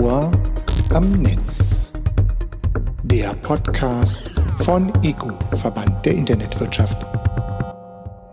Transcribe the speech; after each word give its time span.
Ohr 0.00 0.32
am 0.92 1.12
Netz. 1.12 1.92
Der 3.04 3.32
Podcast 3.34 4.30
von 4.58 4.92
EGU, 5.04 5.30
Verband 5.56 6.04
der 6.04 6.14
Internetwirtschaft. 6.14 7.06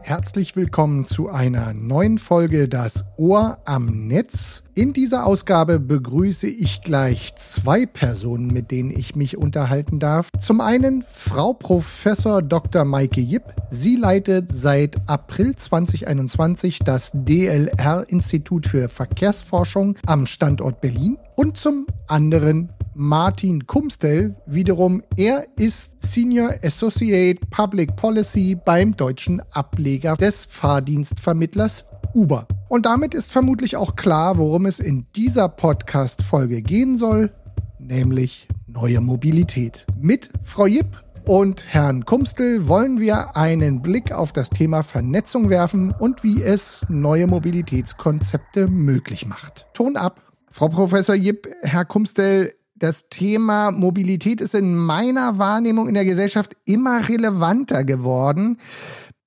Herzlich 0.02 0.56
willkommen 0.56 1.06
zu 1.06 1.30
einer 1.30 1.74
neuen 1.74 2.18
Folge 2.18 2.68
Das 2.68 3.06
Ohr 3.16 3.60
am 3.66 4.08
Netz. 4.08 4.64
In 4.74 4.94
dieser 4.94 5.26
Ausgabe 5.26 5.80
begrüße 5.80 6.48
ich 6.48 6.82
gleich 6.82 7.36
zwei 7.36 7.86
Personen, 7.86 8.48
mit 8.48 8.72
denen 8.72 8.90
ich 8.90 9.16
mich 9.16 9.38
unterhalten 9.38 10.00
darf. 10.00 10.30
Zum 10.42 10.60
einen 10.62 11.04
Frau 11.04 11.54
Professor 11.54 12.42
Dr. 12.42 12.86
Maike 12.86 13.22
Jipp. 13.22 13.44
Sie 13.70 13.96
leitet 13.96 14.52
seit 14.52 14.98
April 15.08 15.56
2021 15.56 16.80
das 16.80 17.12
DLR 17.14 18.06
Institut 18.08 18.66
für 18.66 18.90
Verkehrsforschung 18.90 19.96
am 20.08 20.26
Standort 20.26 20.82
Berlin. 20.82 21.18
Und 21.36 21.58
zum 21.58 21.88
anderen 22.08 22.72
Martin 22.94 23.66
Kumstel 23.68 24.36
wiederum. 24.46 25.02
Er 25.16 25.48
ist 25.58 26.02
Senior 26.02 26.56
Associate 26.64 27.40
Public 27.50 27.96
Policy 27.96 28.58
beim 28.64 28.96
deutschen 28.96 29.42
Ableger 29.52 30.16
des 30.16 30.46
Fahrdienstvermittlers 30.46 31.86
Uber. 32.14 32.48
Und 32.68 32.86
damit 32.86 33.14
ist 33.14 33.32
vermutlich 33.32 33.78
auch 33.78 33.96
klar, 33.96 34.38
worum 34.38 34.66
es 34.66 34.80
in 34.80 35.08
dieser 35.16 35.48
Podcast-Folge 35.48 36.62
gehen 36.62 36.98
soll, 36.98 37.32
nämlich 37.80 38.48
neue 38.68 39.02
Mobilität. 39.02 39.86
Mit 40.00 40.30
Frau 40.44 40.68
Jipp 40.68 41.02
und 41.26 41.66
Herrn 41.68 42.06
Kumstel 42.06 42.68
wollen 42.68 43.00
wir 43.00 43.38
einen 43.38 43.82
Blick 43.82 44.12
auf 44.12 44.34
das 44.34 44.50
Thema 44.50 44.84
Vernetzung 44.84 45.50
werfen 45.50 45.92
und 45.92 46.24
wie 46.24 46.42
es 46.44 46.86
neue 46.90 47.28
Mobilitätskonzepte 47.28 48.68
möglich 48.68 49.26
macht. 49.26 49.68
Ton 49.74 49.96
ab. 49.96 50.31
Frau 50.52 50.68
Professor 50.68 51.16
Jipp, 51.16 51.48
Herr 51.62 51.86
Kumstel, 51.86 52.54
das 52.76 53.08
Thema 53.10 53.72
Mobilität 53.72 54.42
ist 54.42 54.54
in 54.54 54.76
meiner 54.76 55.38
Wahrnehmung 55.38 55.88
in 55.88 55.94
der 55.94 56.04
Gesellschaft 56.04 56.58
immer 56.66 57.08
relevanter 57.08 57.86
geworden. 57.86 58.58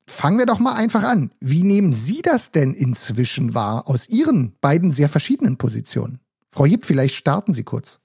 Fangen 0.06 0.39
wir 0.39 0.45
doch 0.45 0.58
mal 0.58 0.75
einfach 0.75 1.02
an. 1.02 1.30
Wie 1.41 1.62
nehmen 1.62 1.95
Sie 1.95 2.20
das 2.20 2.50
denn 2.50 2.75
inzwischen 2.75 3.55
wahr 3.55 3.89
aus 3.89 4.06
Ihren 4.06 4.55
beiden 4.61 4.92
sehr 4.92 5.08
verschiedenen 5.08 5.56
Positionen? 5.56 6.20
Frau 6.50 6.67
Jipp, 6.67 6.84
vielleicht 6.84 7.14
starten 7.14 7.55
Sie 7.55 7.64
kurz. 7.64 8.00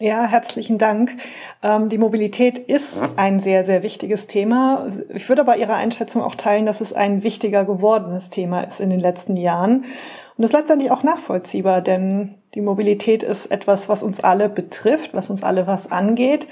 Ja, 0.00 0.26
herzlichen 0.26 0.78
Dank. 0.78 1.16
Ähm, 1.62 1.88
die 1.88 1.98
Mobilität 1.98 2.58
ist 2.58 3.00
ein 3.16 3.40
sehr, 3.40 3.64
sehr 3.64 3.82
wichtiges 3.82 4.28
Thema. 4.28 4.86
Ich 5.12 5.28
würde 5.28 5.42
aber 5.42 5.56
Ihre 5.56 5.74
Einschätzung 5.74 6.22
auch 6.22 6.36
teilen, 6.36 6.66
dass 6.66 6.80
es 6.80 6.92
ein 6.92 7.24
wichtiger 7.24 7.64
gewordenes 7.64 8.30
Thema 8.30 8.60
ist 8.60 8.78
in 8.78 8.90
den 8.90 9.00
letzten 9.00 9.36
Jahren. 9.36 9.78
Und 9.78 10.42
das 10.42 10.52
ist 10.52 10.56
letztendlich 10.56 10.92
auch 10.92 11.02
nachvollziehbar, 11.02 11.80
denn 11.80 12.36
die 12.54 12.60
Mobilität 12.60 13.24
ist 13.24 13.46
etwas, 13.46 13.88
was 13.88 14.04
uns 14.04 14.20
alle 14.20 14.48
betrifft, 14.48 15.14
was 15.14 15.30
uns 15.30 15.42
alle 15.42 15.66
was 15.66 15.90
angeht 15.90 16.46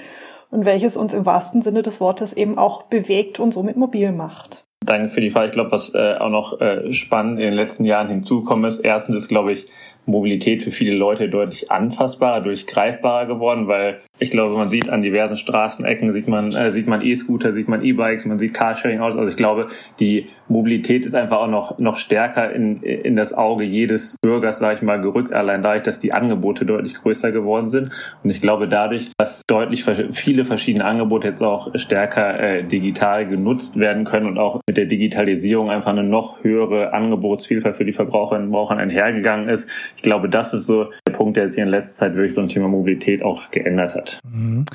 und 0.51 0.65
welches 0.65 0.97
uns 0.97 1.13
im 1.13 1.25
wahrsten 1.25 1.61
Sinne 1.61 1.83
des 1.83 2.01
Wortes 2.01 2.33
eben 2.33 2.57
auch 2.57 2.83
bewegt 2.83 3.39
und 3.39 3.53
somit 3.53 3.77
mobil 3.77 4.11
macht. 4.11 4.65
Danke 4.85 5.09
für 5.09 5.21
die 5.21 5.31
Frage. 5.31 5.47
Ich 5.47 5.53
glaube, 5.53 5.71
was 5.71 5.93
äh, 5.93 6.15
auch 6.17 6.29
noch 6.29 6.59
äh, 6.59 6.91
spannend 6.91 7.39
in 7.39 7.45
den 7.45 7.53
letzten 7.53 7.85
Jahren 7.85 8.09
hinzugekommen 8.09 8.65
ist, 8.65 8.79
erstens 8.79 9.15
ist, 9.15 9.27
glaube 9.29 9.53
ich, 9.53 9.67
Mobilität 10.07 10.63
für 10.63 10.71
viele 10.71 10.95
Leute 10.95 11.29
deutlich 11.29 11.71
anfassbarer, 11.71 12.41
durchgreifbarer 12.41 13.27
geworden, 13.27 13.67
weil 13.67 13.99
ich 14.19 14.31
glaube, 14.31 14.55
man 14.55 14.67
sieht 14.67 14.89
an 14.89 15.01
diversen 15.01 15.37
Straßenecken, 15.37 16.11
sieht 16.11 16.27
man 16.27 16.47
äh, 16.51 16.71
sieht 16.71 16.87
man 16.87 17.01
E-Scooter, 17.01 17.53
sieht 17.53 17.67
man 17.67 17.83
E-Bikes, 17.83 18.25
man 18.25 18.39
sieht 18.39 18.53
Carsharing 18.53 18.99
aus. 18.99 19.15
Also 19.15 19.29
ich 19.29 19.37
glaube, 19.37 19.67
die 19.99 20.25
Mobilität 20.47 21.05
ist 21.05 21.15
einfach 21.15 21.37
auch 21.37 21.47
noch 21.47 21.79
noch 21.79 21.97
stärker 21.97 22.51
in 22.51 22.81
in 22.81 23.15
das 23.15 23.33
Auge 23.33 23.63
jedes 23.63 24.17
Bürgers, 24.21 24.59
sage 24.59 24.75
ich 24.75 24.81
mal, 24.81 24.99
gerückt. 25.01 25.33
Allein 25.33 25.61
dadurch, 25.61 25.83
dass 25.83 25.99
die 25.99 26.13
Angebote 26.13 26.65
deutlich 26.65 26.95
größer 26.95 27.31
geworden 27.31 27.69
sind. 27.69 27.89
Und 28.23 28.29
ich 28.29 28.41
glaube, 28.41 28.67
dadurch, 28.67 29.09
dass 29.17 29.43
deutlich 29.47 29.83
viele 30.11 30.45
verschiedene 30.45 30.85
Angebote 30.85 31.27
jetzt 31.27 31.41
auch 31.41 31.71
stärker 31.75 32.39
äh, 32.39 32.63
digital 32.63 33.27
genutzt 33.27 33.77
werden 33.77 34.05
können 34.05 34.25
und 34.25 34.37
auch 34.37 34.61
mit 34.67 34.77
der 34.77 34.85
Digitalisierung 34.85 35.69
einfach 35.69 35.91
eine 35.91 36.03
noch 36.03 36.43
höhere 36.43 36.93
Angebotsvielfalt 36.93 37.77
für 37.77 37.85
die 37.85 37.93
Verbraucherinnen 37.93 38.47
und 38.47 38.53
Verbraucher 38.53 38.77
einhergegangen 38.77 39.49
ist. 39.49 39.69
Ich 39.97 40.03
glaube, 40.03 40.29
das 40.29 40.53
ist 40.53 40.67
so 40.67 40.91
der 41.07 41.13
Punkt, 41.13 41.37
der 41.37 41.49
sich 41.51 41.59
in 41.59 41.67
letzter 41.67 41.93
Zeit 41.93 42.15
wirklich 42.15 42.35
beim 42.35 42.47
Thema 42.47 42.67
Mobilität 42.67 43.23
auch 43.23 43.51
geändert 43.51 43.95
hat. 43.95 44.19
Mhm. 44.23 44.65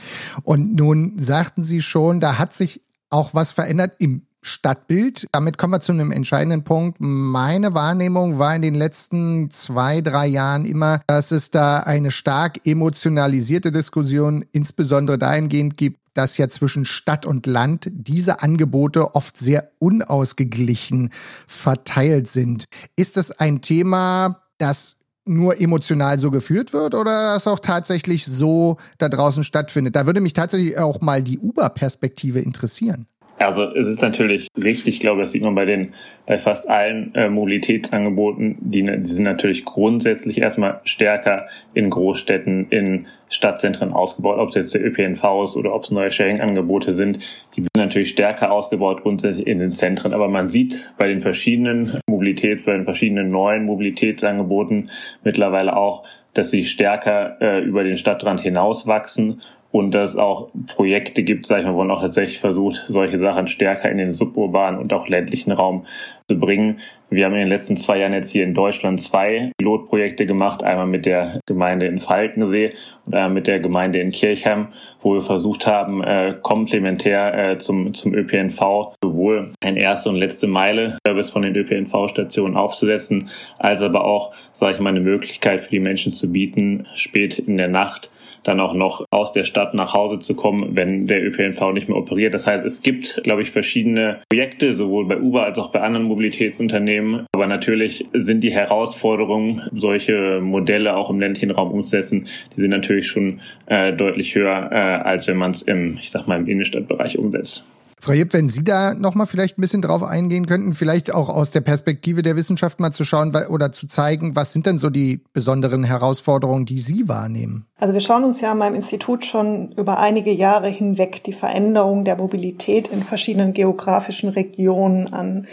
Und 0.43 0.75
nun 0.75 1.19
sagten 1.19 1.63
Sie 1.63 1.81
schon, 1.81 2.21
da 2.21 2.39
hat 2.39 2.53
sich 2.53 2.83
auch 3.09 3.33
was 3.33 3.53
verändert 3.53 3.93
im 3.99 4.23
Stadtbild. 4.43 5.29
Damit 5.31 5.57
kommen 5.57 5.75
wir 5.75 5.81
zu 5.81 5.93
einem 5.93 6.11
entscheidenden 6.11 6.65
Punkt. 6.65 6.97
Meine 7.01 7.75
Wahrnehmung 7.75 8.41
war 8.41 8.57
in 8.57 8.63
den 8.63 8.75
letzten 8.75 9.51
zwei, 9.51 10.01
drei 10.01 10.27
Jahren 10.27 10.65
immer, 10.65 11.01
dass 11.07 11.31
es 11.31 11.51
da 11.51 11.79
eine 11.79 12.11
stark 12.11 12.67
emotionalisierte 12.67 13.71
Diskussion, 13.71 14.45
insbesondere 14.51 15.19
dahingehend 15.19 15.77
gibt, 15.77 16.01
dass 16.15 16.37
ja 16.37 16.49
zwischen 16.49 16.85
Stadt 16.85 17.25
und 17.25 17.47
Land 17.47 17.89
diese 17.93 18.43
Angebote 18.43 19.15
oft 19.15 19.37
sehr 19.37 19.71
unausgeglichen 19.79 21.11
verteilt 21.47 22.27
sind. 22.27 22.65
Ist 22.97 23.17
das 23.17 23.31
ein 23.31 23.63
Thema, 23.63 24.43
das 24.59 24.97
nur 25.25 25.61
emotional 25.61 26.19
so 26.19 26.31
geführt 26.31 26.73
wird 26.73 26.95
oder 26.95 27.35
das 27.35 27.47
auch 27.47 27.61
tatsächlich 27.61 28.27
so 28.27 28.79
da 28.99 29.09
draußen 29.09 29.45
stattfindet. 29.45 29.95
Da 29.95 30.07
würde 30.07 30.21
mich 30.21 30.33
tatsächlich 30.33 30.79
auch 30.79 31.01
mal 31.01 31.23
die 31.23 31.39
Uber-Perspektive 31.39 32.41
interessieren. 32.41 33.07
Also 33.43 33.65
es 33.65 33.87
ist 33.87 34.03
natürlich 34.03 34.49
richtig, 34.57 34.95
ich 34.95 35.01
glaube, 35.01 35.23
das 35.23 35.33
sieht 35.33 35.43
man 35.43 35.55
bei 35.55 35.65
den 35.65 35.93
bei 36.27 36.39
fast 36.39 36.69
allen 36.69 37.15
äh, 37.15 37.29
Mobilitätsangeboten, 37.29 38.57
die, 38.61 38.83
die 38.83 39.07
sind 39.07 39.25
natürlich 39.25 39.65
grundsätzlich 39.65 40.41
erstmal 40.41 40.81
stärker 40.85 41.47
in 41.75 41.91
Großstädten, 41.91 42.69
in 42.71 43.07
Stadtzentren 43.29 43.93
ausgebaut, 43.93 44.39
ob 44.39 44.51
es 44.51 44.55
jetzt 44.55 44.75
der 44.75 44.85
ÖPNV 44.85 45.43
ist 45.45 45.57
oder 45.57 45.75
ob 45.75 45.85
es 45.85 45.91
neue 45.91 46.13
Sharing-Angebote 46.13 46.95
sind. 46.95 47.19
Die 47.57 47.63
sind 47.63 47.77
natürlich 47.77 48.11
stärker 48.11 48.53
ausgebaut 48.53 49.03
grundsätzlich 49.03 49.47
in 49.47 49.59
den 49.59 49.73
Zentren. 49.73 50.13
Aber 50.13 50.29
man 50.29 50.49
sieht 50.49 50.93
bei 50.99 51.09
den 51.09 51.21
verschiedenen 51.21 51.99
Mobilitäts, 52.07 52.65
bei 52.65 52.73
den 52.73 52.85
verschiedenen 52.85 53.31
neuen 53.31 53.65
Mobilitätsangeboten 53.65 54.91
mittlerweile 55.25 55.77
auch, 55.77 56.05
dass 56.35 56.51
sie 56.51 56.65
stärker 56.65 57.37
äh, 57.41 57.61
über 57.63 57.85
den 57.85 57.97
Stadtrand 57.97 58.41
hinauswachsen 58.41 59.41
und 59.73 59.93
dass 59.93 60.11
es 60.11 60.17
auch 60.17 60.51
Projekte 60.67 61.23
gibt, 61.23 61.47
sag 61.47 61.61
ich 61.61 61.65
mal, 61.65 61.75
wo 61.75 61.79
man 61.79 61.91
auch 61.91 62.03
tatsächlich 62.03 62.39
versucht, 62.39 62.85
solche 62.89 63.19
Sachen 63.19 63.47
stärker 63.47 63.91
in 63.91 63.99
den 63.99 64.13
suburbanen 64.13 64.79
und 64.79 64.93
auch 64.93 65.09
ländlichen 65.09 65.51
Raum 65.51 65.87
zu 66.29 66.39
bringen. 66.39 66.79
Wir 67.09 67.25
haben 67.25 67.33
in 67.33 67.41
den 67.41 67.49
letzten 67.49 67.77
zwei 67.77 67.99
Jahren 67.99 68.13
jetzt 68.13 68.31
hier 68.31 68.45
in 68.45 68.55
Deutschland 68.55 69.03
zwei 69.03 69.51
Pilotprojekte 69.59 70.27
gemacht, 70.27 70.63
einmal 70.63 70.87
mit 70.87 71.07
der 71.07 71.41
Gemeinde 71.47 71.87
in 71.87 72.01
Falkensee 72.01 72.75
und 73.07 73.15
einmal 73.15 73.31
mit 73.31 73.47
der 73.47 73.61
Gemeinde 73.61 73.99
in 73.99 74.13
Kirchheim, 74.13 74.69
wo 75.03 75.15
wir 75.15 75.23
versucht 75.23 75.67
haben, 75.67 76.03
äh, 76.03 76.37
komplementär 76.43 77.53
äh, 77.53 77.59
zum, 77.59 77.95
zum 77.95 78.15
ÖPNV 78.15 78.95
sowohl 79.03 79.53
ein 79.61 79.77
erste 79.77 80.11
und 80.11 80.17
letzte 80.17 80.47
Meile 80.47 80.97
Service 81.07 81.31
von 81.31 81.43
den 81.43 81.57
ÖPNV-Stationen 81.57 82.57
aufzusetzen, 82.57 83.31
als 83.59 83.81
aber 83.81 84.05
auch, 84.05 84.35
sage 84.53 84.75
ich 84.75 84.81
mal, 84.81 84.91
eine 84.91 85.01
Möglichkeit 85.01 85.63
für 85.63 85.71
die 85.71 85.81
Menschen 85.81 86.13
zu 86.13 86.31
bieten, 86.31 86.87
spät 86.95 87.39
in 87.39 87.57
der 87.57 87.69
Nacht 87.69 88.11
dann 88.45 88.61
auch 88.61 88.75
noch 88.75 89.05
aus 89.11 89.33
der 89.33 89.45
Stadt 89.45 89.75
nach 89.75 89.95
Hause 89.95 90.19
zu 90.19 90.35
kommen, 90.35 90.77
wenn 90.77 91.07
der 91.07 91.25
ÖPNV 91.25 91.73
nicht 91.73 91.89
mehr 91.89 91.99
operiert. 91.99 92.35
Das 92.35 92.47
heißt, 92.47 92.65
es 92.65 92.83
gibt, 92.83 93.23
glaube 93.25 93.43
ich, 93.43 93.51
verschiedene 93.51 94.23
Projekte, 94.29 94.73
sowohl 94.73 95.07
bei 95.07 95.19
Uber 95.19 95.45
als 95.45 95.59
auch 95.59 95.71
bei 95.71 95.81
anderen 95.81 96.07
Mobilitätsunternehmen. 96.07 97.27
Aber 97.33 97.47
natürlich 97.47 98.07
sind 98.13 98.43
die 98.43 98.53
Herausforderungen, 98.53 99.63
solche 99.75 100.41
Modelle 100.41 100.97
auch 100.97 101.11
im 101.11 101.21
ländlichen 101.21 101.51
Raum 101.51 101.73
umzusetzen, 101.73 102.27
die 102.57 102.61
sind 102.61 102.71
natürlich 102.71 103.07
schon 103.07 103.41
äh, 103.67 103.93
deutlich 103.93 104.35
höher, 104.35 104.71
äh, 104.71 104.77
als 104.77 105.29
wenn 105.29 105.37
man 105.37 105.53
es 105.53 105.63
im, 105.63 105.99
ich 105.99 106.11
sag 106.11 106.27
mal, 106.27 106.39
im 106.39 106.47
Innenstadtbereich 106.47 107.19
umsetzt. 107.19 107.67
Frau 108.05 108.15
Jipp, 108.15 108.33
wenn 108.33 108.49
Sie 108.49 108.65
da 108.65 108.95
nochmal 108.95 109.29
vielleicht 109.29 109.59
ein 109.59 109.61
bisschen 109.61 109.81
drauf 109.81 110.03
eingehen 110.03 110.47
könnten, 110.47 110.73
vielleicht 110.73 111.15
auch 111.15 111.29
aus 111.29 111.53
der 111.53 111.61
Perspektive 111.61 112.23
der 112.23 112.35
Wissenschaft 112.35 112.81
mal 112.81 112.91
zu 112.91 113.05
schauen 113.05 113.33
oder 113.49 113.71
zu 113.71 113.87
zeigen, 113.87 114.35
was 114.35 114.53
sind 114.53 114.67
denn 114.67 114.77
so 114.77 114.91
die 114.91 115.23
besonderen 115.33 115.85
Herausforderungen, 115.85 116.65
die 116.65 116.81
Sie 116.81 117.09
wahrnehmen? 117.09 117.65
Also 117.79 117.95
wir 117.95 118.01
schauen 118.01 118.25
uns 118.25 118.41
ja 118.41 118.51
in 118.51 118.59
meinem 118.59 118.75
Institut 118.75 119.25
schon 119.25 119.71
über 119.77 120.01
einige 120.01 120.33
Jahre 120.33 120.69
hinweg 120.69 121.23
die 121.23 121.33
Veränderung 121.33 122.05
der 122.05 122.17
Mobilität 122.17 122.89
in 122.89 123.05
verschiedenen 123.05 123.53
geografischen 123.53 124.31
Regionen 124.31 125.13
an. 125.13 125.47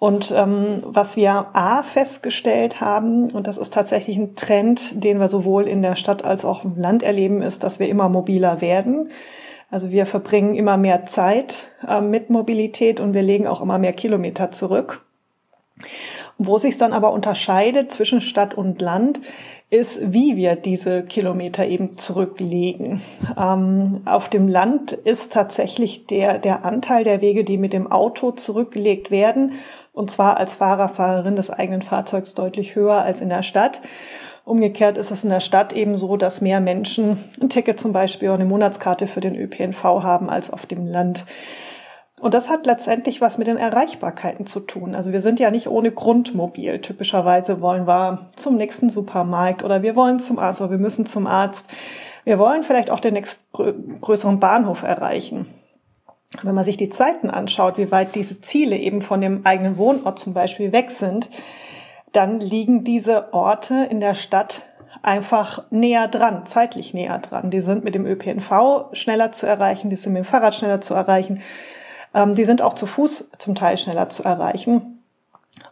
Und 0.00 0.34
ähm, 0.36 0.82
was 0.84 1.14
wir 1.14 1.46
A 1.52 1.84
festgestellt 1.84 2.80
haben, 2.80 3.30
und 3.30 3.46
das 3.46 3.56
ist 3.56 3.72
tatsächlich 3.72 4.16
ein 4.16 4.34
Trend, 4.34 5.04
den 5.04 5.20
wir 5.20 5.28
sowohl 5.28 5.68
in 5.68 5.80
der 5.80 5.94
Stadt 5.94 6.24
als 6.24 6.44
auch 6.44 6.64
im 6.64 6.76
Land 6.76 7.04
erleben, 7.04 7.40
ist, 7.40 7.62
dass 7.62 7.78
wir 7.78 7.88
immer 7.88 8.08
mobiler 8.08 8.60
werden. 8.60 9.10
Also 9.72 9.90
wir 9.90 10.04
verbringen 10.04 10.54
immer 10.54 10.76
mehr 10.76 11.06
Zeit 11.06 11.64
äh, 11.88 12.02
mit 12.02 12.28
Mobilität 12.28 13.00
und 13.00 13.14
wir 13.14 13.22
legen 13.22 13.46
auch 13.46 13.62
immer 13.62 13.78
mehr 13.78 13.94
Kilometer 13.94 14.52
zurück. 14.52 15.02
Wo 16.36 16.58
sich 16.58 16.76
dann 16.76 16.92
aber 16.92 17.10
unterscheidet 17.10 17.90
zwischen 17.90 18.20
Stadt 18.20 18.52
und 18.52 18.82
Land, 18.82 19.20
ist, 19.70 20.12
wie 20.12 20.36
wir 20.36 20.54
diese 20.56 21.02
Kilometer 21.02 21.66
eben 21.66 21.96
zurücklegen. 21.96 23.00
Ähm, 23.38 24.02
auf 24.04 24.28
dem 24.28 24.46
Land 24.46 24.92
ist 24.92 25.32
tatsächlich 25.32 26.06
der, 26.06 26.38
der 26.38 26.66
Anteil 26.66 27.04
der 27.04 27.22
Wege, 27.22 27.42
die 27.42 27.56
mit 27.56 27.72
dem 27.72 27.90
Auto 27.90 28.32
zurückgelegt 28.32 29.10
werden, 29.10 29.52
und 29.94 30.10
zwar 30.10 30.36
als 30.36 30.56
Fahrer, 30.56 30.90
Fahrerin 30.90 31.36
des 31.36 31.48
eigenen 31.48 31.80
Fahrzeugs 31.80 32.34
deutlich 32.34 32.74
höher 32.74 33.00
als 33.00 33.22
in 33.22 33.30
der 33.30 33.42
Stadt. 33.42 33.80
Umgekehrt 34.44 34.98
ist 34.98 35.10
es 35.10 35.22
in 35.22 35.30
der 35.30 35.40
Stadt 35.40 35.72
eben 35.72 35.96
so, 35.96 36.16
dass 36.16 36.40
mehr 36.40 36.60
Menschen 36.60 37.24
ein 37.40 37.48
Ticket 37.48 37.78
zum 37.78 37.92
Beispiel 37.92 38.28
oder 38.28 38.40
eine 38.40 38.44
Monatskarte 38.44 39.06
für 39.06 39.20
den 39.20 39.36
ÖPNV 39.36 39.82
haben 39.82 40.28
als 40.28 40.52
auf 40.52 40.66
dem 40.66 40.86
Land. 40.86 41.24
Und 42.20 42.34
das 42.34 42.48
hat 42.48 42.66
letztendlich 42.66 43.20
was 43.20 43.38
mit 43.38 43.46
den 43.46 43.56
Erreichbarkeiten 43.56 44.46
zu 44.46 44.60
tun. 44.60 44.94
Also 44.94 45.12
wir 45.12 45.20
sind 45.20 45.40
ja 45.40 45.50
nicht 45.50 45.68
ohne 45.68 45.90
Grund 45.90 46.34
mobil. 46.34 46.80
Typischerweise 46.80 47.60
wollen 47.60 47.86
wir 47.86 48.30
zum 48.36 48.56
nächsten 48.56 48.90
Supermarkt 48.90 49.64
oder 49.64 49.82
wir 49.82 49.96
wollen 49.96 50.20
zum 50.20 50.38
Arzt 50.38 50.60
oder 50.60 50.70
wir 50.70 50.78
müssen 50.78 51.06
zum 51.06 51.26
Arzt. 51.26 51.66
Wir 52.24 52.38
wollen 52.38 52.62
vielleicht 52.62 52.90
auch 52.90 53.00
den 53.00 53.14
nächstgrößeren 53.14 54.38
Bahnhof 54.38 54.82
erreichen. 54.82 55.46
Wenn 56.42 56.54
man 56.54 56.64
sich 56.64 56.76
die 56.76 56.90
Zeiten 56.90 57.28
anschaut, 57.28 57.76
wie 57.76 57.90
weit 57.90 58.14
diese 58.14 58.40
Ziele 58.40 58.76
eben 58.76 59.02
von 59.02 59.20
dem 59.20 59.44
eigenen 59.44 59.76
Wohnort 59.76 60.18
zum 60.18 60.32
Beispiel 60.32 60.72
weg 60.72 60.90
sind, 60.90 61.28
dann 62.12 62.40
liegen 62.40 62.84
diese 62.84 63.32
Orte 63.32 63.86
in 63.90 64.00
der 64.00 64.14
Stadt 64.14 64.62
einfach 65.02 65.64
näher 65.70 66.08
dran, 66.08 66.46
zeitlich 66.46 66.94
näher 66.94 67.18
dran. 67.18 67.50
Die 67.50 67.60
sind 67.60 67.84
mit 67.84 67.94
dem 67.94 68.06
ÖPNV 68.06 68.92
schneller 68.92 69.32
zu 69.32 69.46
erreichen, 69.46 69.90
die 69.90 69.96
sind 69.96 70.12
mit 70.12 70.24
dem 70.24 70.28
Fahrrad 70.28 70.54
schneller 70.54 70.80
zu 70.80 70.94
erreichen. 70.94 71.42
Ähm, 72.14 72.34
die 72.34 72.44
sind 72.44 72.62
auch 72.62 72.74
zu 72.74 72.86
Fuß 72.86 73.30
zum 73.38 73.54
Teil 73.54 73.76
schneller 73.78 74.08
zu 74.08 74.22
erreichen. 74.22 75.02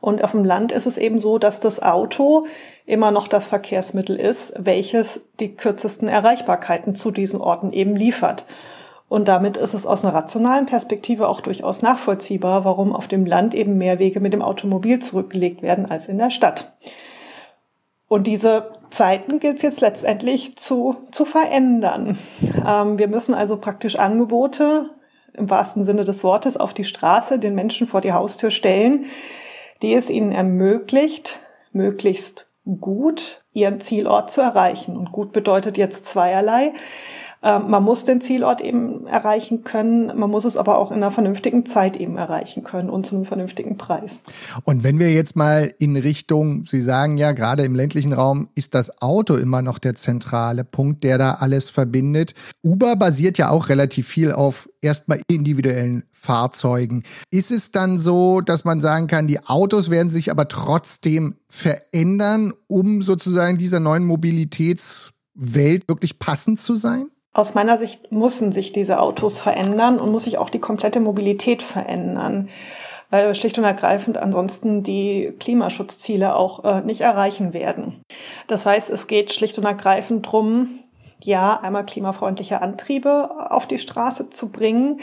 Und 0.01 0.25
auf 0.25 0.33
dem 0.33 0.45
Land 0.45 0.73
ist 0.73 0.87
es 0.87 0.99
eben 0.99 1.21
so, 1.21 1.39
dass 1.39 1.61
das 1.61 1.83
Auto 1.83 2.47
immer 2.87 3.11
noch 3.11 3.29
das 3.29 3.49
Verkehrsmittel 3.49 4.17
ist, 4.17 4.53
welches 4.59 5.21
die 5.39 5.55
kürzesten 5.55 6.09
Erreichbarkeiten 6.09 6.97
zu 6.97 7.11
diesen 7.11 7.41
Orten 7.41 7.73
eben 7.73 7.97
liefert. 7.97 8.47
Und 9.11 9.27
damit 9.27 9.57
ist 9.57 9.75
es 9.75 9.87
aus 9.87 10.05
einer 10.05 10.15
rationalen 10.15 10.67
Perspektive 10.67 11.27
auch 11.27 11.41
durchaus 11.41 11.83
nachvollziehbar, 11.83 12.65
warum 12.65 12.95
auf 12.95 13.09
dem 13.09 13.27
Land 13.27 13.55
eben 13.55 13.77
mehr 13.77 13.99
Wege 13.99 14.21
mit 14.21 14.33
dem 14.33 14.41
Automobil 14.41 15.01
zurückgelegt 15.01 15.63
werden 15.63 15.91
als 15.91 16.07
in 16.07 16.17
der 16.17 16.31
Stadt. 16.31 16.73
Und 18.07 18.29
diese 18.29 18.71
Zeiten 18.91 19.41
gilt 19.41 19.57
es 19.57 19.63
jetzt 19.63 19.81
letztendlich 19.81 20.57
zu, 20.59 20.95
zu 21.11 21.25
verändern. 21.25 22.19
Ähm, 22.65 22.99
wir 22.99 23.09
müssen 23.09 23.35
also 23.35 23.57
praktisch 23.57 23.97
Angebote 23.97 24.91
im 25.33 25.51
wahrsten 25.51 25.83
Sinne 25.83 26.05
des 26.05 26.23
Wortes 26.23 26.57
auf 26.57 26.73
die 26.73 26.85
Straße 26.85 27.41
den 27.41 27.57
Menschen 27.57 27.89
vor 27.89 28.01
die 28.01 28.13
Haustür 28.13 28.53
stellen, 28.53 29.07
die 29.83 29.93
es 29.93 30.09
ihnen 30.09 30.31
ermöglicht, 30.31 31.41
möglichst 31.73 32.47
gut 32.81 33.43
ihren 33.53 33.81
Zielort 33.81 34.31
zu 34.31 34.41
erreichen. 34.41 34.97
Und 34.97 35.11
gut 35.11 35.33
bedeutet 35.33 35.79
jetzt 35.79 36.07
zweierlei. 36.07 36.75
Ähm, 37.43 37.71
man 37.71 37.83
muss 37.83 38.05
den 38.05 38.21
Zielort 38.21 38.61
eben 38.61 39.07
erreichen 39.07 39.65
können, 39.65 40.07
man 40.19 40.31
muss 40.31 40.45
es 40.45 40.59
aber 40.59 40.77
auch 40.77 40.91
in 40.91 40.99
einer 40.99 41.11
vernünftigen 41.11 41.65
Zeit 41.65 41.97
eben 41.97 42.19
erreichen 42.19 42.65
können 42.65 42.91
und 42.91 43.07
zu 43.07 43.15
einem 43.15 43.25
vernünftigen 43.25 43.79
Preis. 43.79 44.21
Und 44.65 44.85
wenn 44.85 44.99
wir 44.99 45.11
jetzt 45.11 45.37
mal 45.37 45.73
in 45.79 45.97
Richtung, 45.97 46.65
Sie 46.65 46.83
sagen 46.83 47.17
ja, 47.17 47.33
gerade 47.33 47.65
im 47.65 47.75
ländlichen 47.75 48.13
Raum 48.13 48.49
ist 48.55 48.75
das 48.75 49.01
Auto 49.01 49.37
immer 49.37 49.63
noch 49.63 49.79
der 49.79 49.95
zentrale 49.95 50.65
Punkt, 50.65 51.03
der 51.03 51.17
da 51.17 51.35
alles 51.41 51.71
verbindet. 51.71 52.35
Uber 52.63 52.97
basiert 52.97 53.39
ja 53.39 53.49
auch 53.49 53.71
relativ 53.71 54.07
viel 54.07 54.33
auf 54.33 54.69
erstmal 54.83 55.23
individuellen 55.29 56.05
Fahrzeugen. 56.13 57.05
Ist 57.31 57.51
es 57.51 57.71
dann 57.71 57.97
so, 57.97 58.43
dass 58.43 58.65
man 58.65 58.83
sagen 58.83 59.07
kann, 59.07 59.27
die 59.27 59.41
Autos 59.47 59.89
werden 59.89 60.11
sich 60.11 60.31
aber 60.31 60.47
trotzdem 60.49 61.37
verändern, 61.49 62.53
um 62.67 63.01
sozusagen 63.01 63.57
dieser 63.57 63.81
neuen 63.81 64.05
Mobilitätswelt 64.05 65.89
wirklich 65.89 66.19
passend 66.19 66.61
zu 66.61 66.77
sein? 66.77 67.07
Aus 67.33 67.55
meiner 67.55 67.79
Sicht 67.79 68.11
müssen 68.11 68.51
sich 68.51 68.73
diese 68.73 69.01
Autos 69.01 69.39
verändern 69.39 70.01
und 70.01 70.11
muss 70.11 70.25
sich 70.25 70.39
auch 70.39 70.51
die 70.51 70.59
komplette 70.59 70.99
Mobilität 70.99 71.63
verändern, 71.63 72.49
weil 73.11 73.27
wir 73.27 73.35
schlicht 73.35 73.57
und 73.57 73.65
ergreifend 73.65 74.19
ansonsten 74.19 74.83
die 74.83 75.33
Klimaschutzziele 75.39 76.35
auch 76.35 76.65
äh, 76.65 76.81
nicht 76.81 77.03
erreichen 77.03 77.53
werden. 77.53 78.03
Das 78.49 78.67
heißt, 78.67 78.91
es 78.91 79.07
geht 79.07 79.33
schlicht 79.33 79.59
und 79.59 79.65
ergreifend 79.65 80.31
drum, 80.31 80.81
ja, 81.23 81.61
einmal 81.61 81.87
klimafreundliche 81.87 82.63
Antriebe 82.63 83.31
auf 83.51 83.67
die 83.67 83.79
Straße 83.79 84.31
zu 84.31 84.49
bringen, 84.49 85.01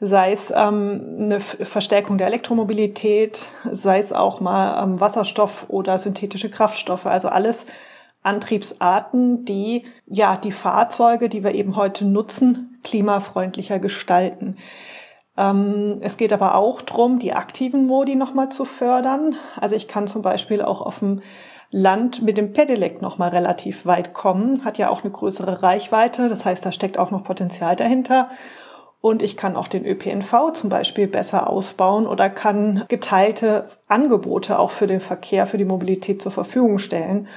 sei 0.00 0.32
es 0.32 0.52
ähm, 0.54 1.16
eine 1.18 1.40
Verstärkung 1.40 2.18
der 2.18 2.28
Elektromobilität, 2.28 3.48
sei 3.72 3.98
es 3.98 4.12
auch 4.12 4.40
mal 4.40 4.82
ähm, 4.82 5.00
Wasserstoff 5.00 5.66
oder 5.68 5.98
synthetische 5.98 6.50
Kraftstoffe, 6.50 7.06
also 7.06 7.28
alles 7.28 7.66
Antriebsarten, 8.24 9.44
die 9.44 9.84
ja 10.06 10.36
die 10.36 10.52
Fahrzeuge, 10.52 11.28
die 11.28 11.44
wir 11.44 11.54
eben 11.54 11.76
heute 11.76 12.04
nutzen, 12.04 12.80
klimafreundlicher 12.82 13.78
gestalten. 13.78 14.56
Ähm, 15.36 15.98
es 16.00 16.16
geht 16.16 16.32
aber 16.32 16.54
auch 16.54 16.82
darum, 16.82 17.18
die 17.18 17.34
aktiven 17.34 17.86
Modi 17.86 18.16
nochmal 18.16 18.48
zu 18.50 18.64
fördern. 18.64 19.36
Also 19.60 19.76
ich 19.76 19.88
kann 19.88 20.06
zum 20.06 20.22
Beispiel 20.22 20.62
auch 20.62 20.80
auf 20.80 21.00
dem 21.00 21.22
Land 21.70 22.22
mit 22.22 22.38
dem 22.38 22.52
Pedelec 22.52 23.02
nochmal 23.02 23.30
relativ 23.30 23.84
weit 23.84 24.14
kommen, 24.14 24.64
hat 24.64 24.78
ja 24.78 24.88
auch 24.90 25.02
eine 25.02 25.12
größere 25.12 25.62
Reichweite. 25.62 26.28
Das 26.28 26.44
heißt, 26.44 26.64
da 26.64 26.72
steckt 26.72 26.98
auch 26.98 27.10
noch 27.10 27.24
Potenzial 27.24 27.76
dahinter. 27.76 28.30
Und 29.00 29.22
ich 29.22 29.36
kann 29.36 29.54
auch 29.54 29.68
den 29.68 29.84
ÖPNV 29.84 30.52
zum 30.54 30.70
Beispiel 30.70 31.08
besser 31.08 31.50
ausbauen 31.50 32.06
oder 32.06 32.30
kann 32.30 32.84
geteilte 32.88 33.68
Angebote 33.86 34.58
auch 34.58 34.70
für 34.70 34.86
den 34.86 35.00
Verkehr, 35.00 35.46
für 35.46 35.58
die 35.58 35.66
Mobilität 35.66 36.22
zur 36.22 36.32
Verfügung 36.32 36.78
stellen 36.78 37.28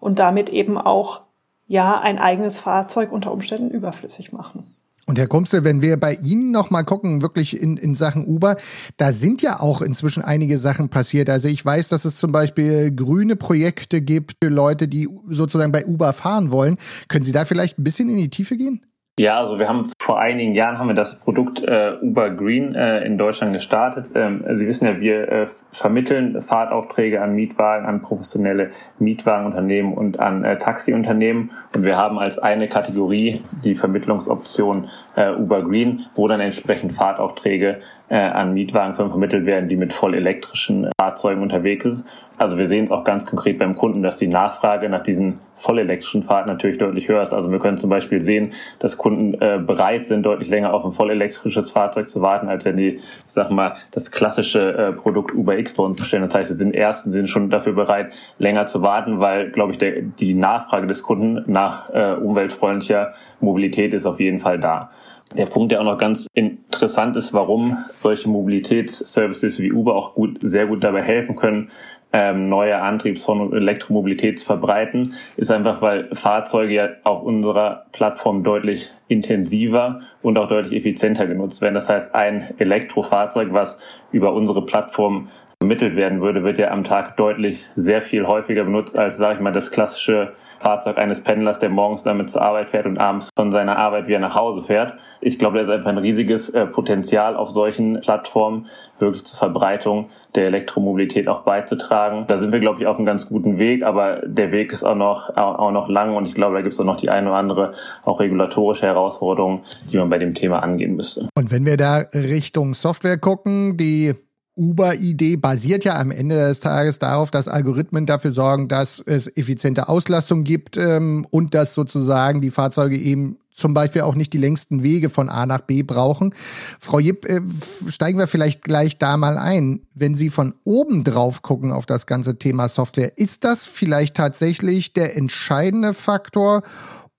und 0.00 0.18
damit 0.18 0.50
eben 0.50 0.78
auch 0.78 1.22
ja 1.66 2.00
ein 2.00 2.18
eigenes 2.18 2.58
Fahrzeug 2.58 3.12
unter 3.12 3.32
Umständen 3.32 3.70
überflüssig 3.70 4.32
machen. 4.32 4.76
Und 5.08 5.20
Herr 5.20 5.28
Kumsel, 5.28 5.62
wenn 5.62 5.82
wir 5.82 5.98
bei 5.98 6.14
Ihnen 6.14 6.50
noch 6.50 6.70
mal 6.70 6.82
gucken, 6.82 7.22
wirklich 7.22 7.60
in, 7.60 7.76
in 7.76 7.94
Sachen 7.94 8.26
Uber, 8.26 8.56
da 8.96 9.12
sind 9.12 9.40
ja 9.40 9.60
auch 9.60 9.80
inzwischen 9.80 10.24
einige 10.24 10.58
Sachen 10.58 10.88
passiert. 10.88 11.30
Also 11.30 11.46
ich 11.46 11.64
weiß, 11.64 11.88
dass 11.90 12.04
es 12.04 12.16
zum 12.16 12.32
Beispiel 12.32 12.90
grüne 12.90 13.36
Projekte 13.36 14.02
gibt 14.02 14.34
für 14.42 14.50
Leute, 14.50 14.88
die 14.88 15.08
sozusagen 15.28 15.70
bei 15.70 15.86
Uber 15.86 16.12
fahren 16.12 16.50
wollen. 16.50 16.76
Können 17.06 17.22
Sie 17.22 17.30
da 17.30 17.44
vielleicht 17.44 17.78
ein 17.78 17.84
bisschen 17.84 18.08
in 18.08 18.16
die 18.16 18.30
Tiefe 18.30 18.56
gehen? 18.56 18.84
Ja, 19.18 19.38
also 19.38 19.60
wir 19.60 19.68
haben 19.68 19.90
vor 20.06 20.20
einigen 20.20 20.54
Jahren 20.54 20.78
haben 20.78 20.86
wir 20.86 20.94
das 20.94 21.16
Produkt 21.16 21.64
äh, 21.64 21.94
Uber 22.00 22.30
Green 22.30 22.76
äh, 22.76 23.00
in 23.04 23.18
Deutschland 23.18 23.52
gestartet. 23.52 24.06
Ähm, 24.14 24.44
Sie 24.54 24.64
wissen 24.64 24.86
ja, 24.86 25.00
wir 25.00 25.28
äh, 25.28 25.46
vermitteln 25.72 26.40
Fahrtaufträge 26.40 27.20
an 27.20 27.34
Mietwagen, 27.34 27.86
an 27.86 28.02
professionelle 28.02 28.70
Mietwagenunternehmen 29.00 29.94
und 29.94 30.20
an 30.20 30.44
äh, 30.44 30.58
Taxiunternehmen. 30.58 31.50
Und 31.74 31.82
wir 31.82 31.96
haben 31.96 32.20
als 32.20 32.38
eine 32.38 32.68
Kategorie 32.68 33.42
die 33.64 33.74
Vermittlungsoption 33.74 34.88
äh, 35.16 35.32
Uber 35.32 35.64
Green, 35.64 36.06
wo 36.14 36.28
dann 36.28 36.38
entsprechend 36.38 36.92
Fahrtaufträge 36.92 37.80
äh, 38.08 38.16
an 38.16 38.54
Mietwagenfirmen 38.54 39.10
vermittelt 39.10 39.44
werden, 39.44 39.68
die 39.68 39.76
mit 39.76 39.92
voll 39.92 40.14
elektrischen 40.14 40.88
Fahrzeugen 41.00 41.42
unterwegs 41.42 41.82
sind. 41.82 42.04
Also 42.38 42.58
wir 42.58 42.68
sehen 42.68 42.84
es 42.84 42.90
auch 42.90 43.04
ganz 43.04 43.24
konkret 43.24 43.58
beim 43.58 43.74
Kunden, 43.74 44.02
dass 44.02 44.18
die 44.18 44.26
Nachfrage 44.26 44.88
nach 44.88 45.02
diesen 45.02 45.40
vollelektrischen 45.54 46.22
Fahrten 46.22 46.50
natürlich 46.50 46.76
deutlich 46.76 47.08
höher 47.08 47.22
ist. 47.22 47.32
Also 47.32 47.50
wir 47.50 47.58
können 47.58 47.78
zum 47.78 47.88
Beispiel 47.88 48.20
sehen, 48.20 48.52
dass 48.78 48.98
Kunden 48.98 49.34
äh, 49.40 49.58
bereit 49.58 49.95
sind, 50.04 50.24
deutlich 50.24 50.48
länger 50.48 50.72
auf 50.72 50.84
ein 50.84 50.92
vollelektrisches 50.92 51.70
Fahrzeug 51.70 52.08
zu 52.08 52.20
warten, 52.22 52.48
als 52.48 52.64
wenn 52.64 52.76
die, 52.76 52.94
ich 52.94 53.02
sag 53.28 53.50
mal, 53.50 53.74
das 53.90 54.10
klassische 54.10 54.72
äh, 54.72 54.92
Produkt 54.92 55.34
Uber 55.34 55.58
X 55.58 55.74
bei 55.74 55.82
uns 55.82 55.98
bestellen. 55.98 56.24
Das 56.24 56.34
heißt, 56.34 56.50
sie 56.50 56.56
sind 56.56 56.74
ersten 56.74 57.12
sind 57.12 57.28
schon 57.28 57.50
dafür 57.50 57.72
bereit, 57.72 58.12
länger 58.38 58.66
zu 58.66 58.82
warten, 58.82 59.20
weil, 59.20 59.50
glaube 59.50 59.72
ich, 59.72 59.78
der, 59.78 60.02
die 60.02 60.34
Nachfrage 60.34 60.86
des 60.86 61.02
Kunden 61.02 61.50
nach 61.50 61.90
äh, 61.90 62.14
umweltfreundlicher 62.14 63.12
Mobilität 63.40 63.94
ist 63.94 64.06
auf 64.06 64.20
jeden 64.20 64.38
Fall 64.38 64.58
da. 64.58 64.90
Der 65.36 65.46
Punkt, 65.46 65.72
der 65.72 65.80
auch 65.80 65.84
noch 65.84 65.98
ganz 65.98 66.28
interessant 66.34 67.16
ist, 67.16 67.34
warum 67.34 67.76
solche 67.90 68.28
Mobilitätsservices 68.28 69.58
wie 69.58 69.72
Uber 69.72 69.96
auch 69.96 70.14
gut, 70.14 70.38
sehr 70.40 70.66
gut 70.66 70.84
dabei 70.84 71.02
helfen 71.02 71.34
können, 71.34 71.70
ähm, 72.12 72.48
neue 72.48 72.80
Antriebsformen 72.80 73.48
und 73.48 73.56
Elektromobilität 73.56 74.38
zu 74.38 74.46
verbreiten, 74.46 75.14
ist 75.36 75.50
einfach, 75.50 75.82
weil 75.82 76.08
Fahrzeuge 76.14 76.74
ja 76.74 76.88
auf 77.04 77.22
unserer 77.22 77.86
Plattform 77.92 78.42
deutlich 78.42 78.90
intensiver 79.08 80.00
und 80.22 80.38
auch 80.38 80.48
deutlich 80.48 80.78
effizienter 80.78 81.26
genutzt 81.26 81.62
werden. 81.62 81.74
Das 81.74 81.88
heißt, 81.88 82.14
ein 82.14 82.54
Elektrofahrzeug, 82.58 83.52
was 83.52 83.78
über 84.12 84.32
unsere 84.32 84.64
Plattform 84.64 85.28
vermittelt 85.58 85.96
werden 85.96 86.20
würde, 86.20 86.44
wird 86.44 86.58
ja 86.58 86.70
am 86.70 86.84
Tag 86.84 87.16
deutlich 87.16 87.68
sehr 87.76 88.02
viel 88.02 88.26
häufiger 88.26 88.64
benutzt 88.64 88.98
als, 88.98 89.16
sage 89.16 89.36
ich 89.36 89.40
mal, 89.40 89.52
das 89.52 89.70
klassische 89.70 90.34
Fahrzeug 90.58 90.98
eines 90.98 91.22
Pendlers, 91.22 91.58
der 91.58 91.68
morgens 91.68 92.02
damit 92.02 92.30
zur 92.30 92.42
Arbeit 92.42 92.70
fährt 92.70 92.86
und 92.86 92.98
abends 92.98 93.30
von 93.36 93.52
seiner 93.52 93.78
Arbeit 93.78 94.06
wieder 94.06 94.18
nach 94.18 94.34
Hause 94.34 94.62
fährt. 94.62 94.94
Ich 95.20 95.38
glaube, 95.38 95.58
da 95.58 95.64
ist 95.64 95.70
einfach 95.70 95.90
ein 95.90 95.98
riesiges 95.98 96.50
äh, 96.50 96.66
Potenzial 96.66 97.36
auf 97.36 97.50
solchen 97.50 98.00
Plattformen 98.00 98.66
wirklich 98.98 99.24
zur 99.24 99.38
Verbreitung 99.38 100.08
der 100.36 100.46
Elektromobilität 100.46 101.28
auch 101.28 101.42
beizutragen. 101.42 102.26
Da 102.28 102.38
sind 102.38 102.52
wir, 102.52 102.60
glaube 102.60 102.80
ich, 102.80 102.86
auf 102.86 102.96
einem 102.96 103.06
ganz 103.06 103.28
guten 103.28 103.58
Weg, 103.58 103.82
aber 103.82 104.22
der 104.26 104.52
Weg 104.52 104.72
ist 104.72 104.84
auch 104.84 104.94
noch, 104.94 105.36
auch 105.36 105.70
noch 105.70 105.88
lang 105.88 106.14
und 106.14 106.26
ich 106.26 106.34
glaube, 106.34 106.54
da 106.54 106.62
gibt 106.62 106.74
es 106.74 106.80
auch 106.80 106.84
noch 106.84 106.96
die 106.96 107.10
eine 107.10 107.28
oder 107.28 107.38
andere 107.38 107.72
auch 108.04 108.20
regulatorische 108.20 108.86
Herausforderung, 108.86 109.62
die 109.90 109.96
man 109.96 110.08
bei 110.08 110.18
dem 110.18 110.34
Thema 110.34 110.62
angehen 110.62 110.96
müsste. 110.96 111.28
Und 111.34 111.50
wenn 111.50 111.66
wir 111.66 111.76
da 111.76 112.04
Richtung 112.12 112.74
Software 112.74 113.18
gucken, 113.18 113.76
die 113.76 114.14
Uber-Idee 114.56 115.36
basiert 115.36 115.84
ja 115.84 115.98
am 116.00 116.10
Ende 116.10 116.36
des 116.36 116.60
Tages 116.60 116.98
darauf, 116.98 117.30
dass 117.30 117.46
Algorithmen 117.46 118.06
dafür 118.06 118.32
sorgen, 118.32 118.68
dass 118.68 119.02
es 119.04 119.28
effiziente 119.36 119.88
Auslastung 119.88 120.44
gibt 120.44 120.78
ähm, 120.78 121.26
und 121.30 121.54
dass 121.54 121.74
sozusagen 121.74 122.40
die 122.40 122.50
Fahrzeuge 122.50 122.96
eben 122.96 123.38
zum 123.56 123.74
Beispiel 123.74 124.02
auch 124.02 124.14
nicht 124.14 124.32
die 124.32 124.38
längsten 124.38 124.82
Wege 124.82 125.08
von 125.08 125.28
A 125.28 125.46
nach 125.46 125.62
B 125.62 125.82
brauchen. 125.82 126.34
Frau 126.78 127.00
Jipp, 127.00 127.24
äh, 127.24 127.40
steigen 127.88 128.18
wir 128.18 128.26
vielleicht 128.26 128.62
gleich 128.62 128.98
da 128.98 129.16
mal 129.16 129.38
ein. 129.38 129.86
Wenn 129.94 130.14
Sie 130.14 130.30
von 130.30 130.54
oben 130.64 131.02
drauf 131.02 131.42
gucken 131.42 131.72
auf 131.72 131.86
das 131.86 132.06
ganze 132.06 132.38
Thema 132.38 132.68
Software, 132.68 133.16
ist 133.16 133.44
das 133.44 133.66
vielleicht 133.66 134.14
tatsächlich 134.14 134.92
der 134.92 135.16
entscheidende 135.16 135.94
Faktor, 135.94 136.62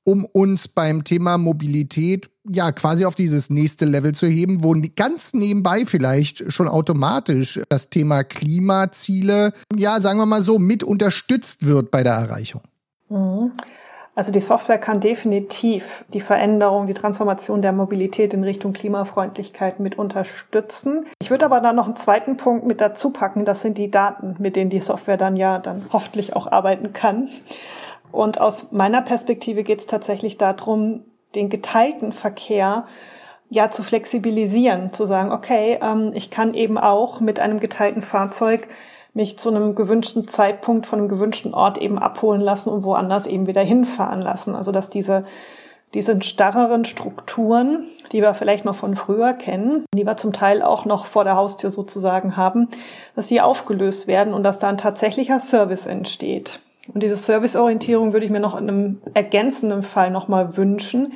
um 0.04 0.24
uns 0.24 0.70
beim 0.70 1.04
Thema 1.04 1.38
Mobilität 1.38 2.30
ja 2.50 2.72
quasi 2.72 3.04
auf 3.04 3.16
dieses 3.16 3.50
nächste 3.50 3.86
Level 3.86 4.14
zu 4.14 4.28
heben, 4.28 4.64
wo 4.64 4.74
ganz 4.96 5.34
nebenbei 5.34 5.86
vielleicht 5.86 6.52
schon 6.52 6.70
automatisch 6.70 7.60
das 7.68 7.90
Thema 7.90 8.24
Klimaziele, 8.24 9.52
ja, 9.76 10.00
sagen 10.00 10.20
wir 10.20 10.26
mal 10.26 10.42
so, 10.42 10.60
mit 10.60 10.84
unterstützt 10.84 11.66
wird 11.66 11.92
bei 11.92 12.04
der 12.04 12.14
Erreichung? 12.14 12.62
Mhm. 13.10 13.52
Also 14.18 14.32
die 14.32 14.42
Software 14.42 14.80
kann 14.80 15.00
definitiv 15.00 16.04
die 16.12 16.22
Veränderung, 16.22 16.88
die 16.88 16.96
Transformation 16.96 17.62
der 17.62 17.72
Mobilität 17.72 18.34
in 18.34 18.44
Richtung 18.44 18.74
Klimafreundlichkeit 18.74 19.80
mit 19.80 20.00
unterstützen. 20.00 21.06
Ich 21.22 21.30
würde 21.30 21.46
aber 21.46 21.62
da 21.62 21.72
noch 21.72 21.86
einen 21.86 21.98
zweiten 21.98 22.36
Punkt 22.36 22.66
mit 22.66 22.82
dazu 22.82 23.12
packen. 23.12 23.46
Das 23.46 23.62
sind 23.62 23.78
die 23.78 23.92
Daten, 23.92 24.36
mit 24.40 24.56
denen 24.56 24.72
die 24.72 24.80
Software 24.80 25.18
dann 25.18 25.36
ja 25.36 25.60
dann 25.60 25.86
hoffentlich 25.94 26.36
auch 26.36 26.52
arbeiten 26.52 26.94
kann. 26.94 27.30
Und 28.12 28.42
aus 28.42 28.72
meiner 28.72 29.04
Perspektive 29.04 29.62
geht 29.62 29.82
es 29.82 29.86
tatsächlich 29.86 30.40
darum, 30.40 31.04
den 31.36 31.52
geteilten 31.52 32.12
Verkehr 32.12 32.88
ja 33.52 33.70
zu 33.70 33.84
flexibilisieren, 33.84 34.92
zu 34.94 35.06
sagen, 35.06 35.32
okay, 35.32 35.78
ähm, 35.80 36.14
ich 36.16 36.32
kann 36.32 36.56
eben 36.56 36.80
auch 36.80 37.20
mit 37.20 37.40
einem 37.40 37.60
geteilten 37.60 38.02
Fahrzeug 38.02 38.68
mich 39.18 39.38
zu 39.38 39.50
einem 39.50 39.74
gewünschten 39.74 40.28
Zeitpunkt 40.28 40.86
von 40.86 41.00
einem 41.00 41.10
gewünschten 41.10 41.54
Ort 41.54 41.80
eben 41.80 41.98
abholen 41.98 42.40
lassen 42.40 42.70
und 42.70 42.84
woanders 42.84 43.26
eben 43.26 43.48
wieder 43.48 43.64
hinfahren 43.64 44.22
lassen. 44.22 44.56
Also 44.56 44.72
dass 44.72 44.90
diese 44.90 45.26
diese 45.94 46.22
starreren 46.22 46.84
Strukturen, 46.84 47.86
die 48.12 48.22
wir 48.22 48.34
vielleicht 48.34 48.66
noch 48.66 48.76
von 48.76 48.96
früher 48.96 49.34
kennen, 49.34 49.86
die 49.96 50.06
wir 50.06 50.18
zum 50.18 50.34
Teil 50.34 50.62
auch 50.62 50.84
noch 50.84 51.06
vor 51.06 51.24
der 51.24 51.38
Haustür 51.38 51.70
sozusagen 51.70 52.36
haben, 52.36 52.68
dass 53.16 53.30
sie 53.30 53.40
aufgelöst 53.40 54.06
werden 54.06 54.34
und 54.34 54.44
dass 54.44 54.60
da 54.60 54.68
ein 54.68 54.78
tatsächlicher 54.78 55.40
Service 55.40 55.86
entsteht. 55.86 56.60
Und 56.94 57.04
diese 57.04 57.16
Serviceorientierung 57.16 58.14
würde 58.14 58.26
ich 58.26 58.32
mir 58.32 58.42
noch 58.42 58.56
in 58.58 58.70
einem 58.70 59.02
ergänzenden 59.14 59.82
Fall 59.82 60.12
nochmal 60.12 60.58
wünschen, 60.58 61.14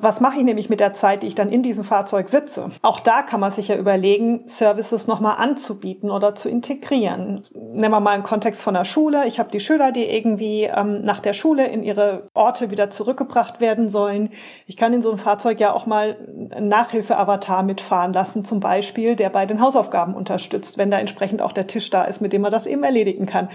was 0.00 0.20
mache 0.20 0.38
ich 0.38 0.44
nämlich 0.44 0.68
mit 0.68 0.80
der 0.80 0.94
Zeit, 0.94 1.22
die 1.22 1.26
ich 1.26 1.34
dann 1.34 1.50
in 1.50 1.62
diesem 1.62 1.84
Fahrzeug 1.84 2.28
sitze? 2.28 2.70
Auch 2.82 3.00
da 3.00 3.22
kann 3.22 3.40
man 3.40 3.50
sich 3.50 3.68
ja 3.68 3.76
überlegen, 3.76 4.46
Services 4.46 5.06
nochmal 5.06 5.36
anzubieten 5.38 6.10
oder 6.10 6.34
zu 6.34 6.48
integrieren. 6.48 7.42
Nehmen 7.54 7.92
wir 7.92 8.00
mal 8.00 8.12
einen 8.12 8.22
Kontext 8.22 8.62
von 8.62 8.74
der 8.74 8.84
Schule. 8.84 9.26
Ich 9.26 9.38
habe 9.38 9.50
die 9.50 9.60
Schüler, 9.60 9.92
die 9.92 10.04
irgendwie 10.04 10.64
ähm, 10.64 11.02
nach 11.02 11.20
der 11.20 11.32
Schule 11.32 11.66
in 11.66 11.82
ihre 11.82 12.28
Orte 12.34 12.70
wieder 12.70 12.90
zurückgebracht 12.90 13.60
werden 13.60 13.88
sollen. 13.88 14.30
Ich 14.66 14.76
kann 14.76 14.92
in 14.92 15.02
so 15.02 15.10
einem 15.10 15.18
Fahrzeug 15.18 15.60
ja 15.60 15.72
auch 15.72 15.86
mal 15.86 16.16
einen 16.50 16.68
Nachhilfe-Avatar 16.68 17.62
mitfahren 17.62 18.12
lassen, 18.12 18.44
zum 18.44 18.60
Beispiel, 18.60 19.16
der 19.16 19.30
bei 19.30 19.46
den 19.46 19.60
Hausaufgaben 19.60 20.14
unterstützt, 20.14 20.78
wenn 20.78 20.90
da 20.90 20.98
entsprechend 20.98 21.42
auch 21.42 21.52
der 21.52 21.66
Tisch 21.66 21.90
da 21.90 22.04
ist, 22.04 22.20
mit 22.20 22.32
dem 22.32 22.42
man 22.42 22.52
das 22.52 22.66
eben 22.66 22.82
erledigen 22.82 23.26
kann. 23.26 23.48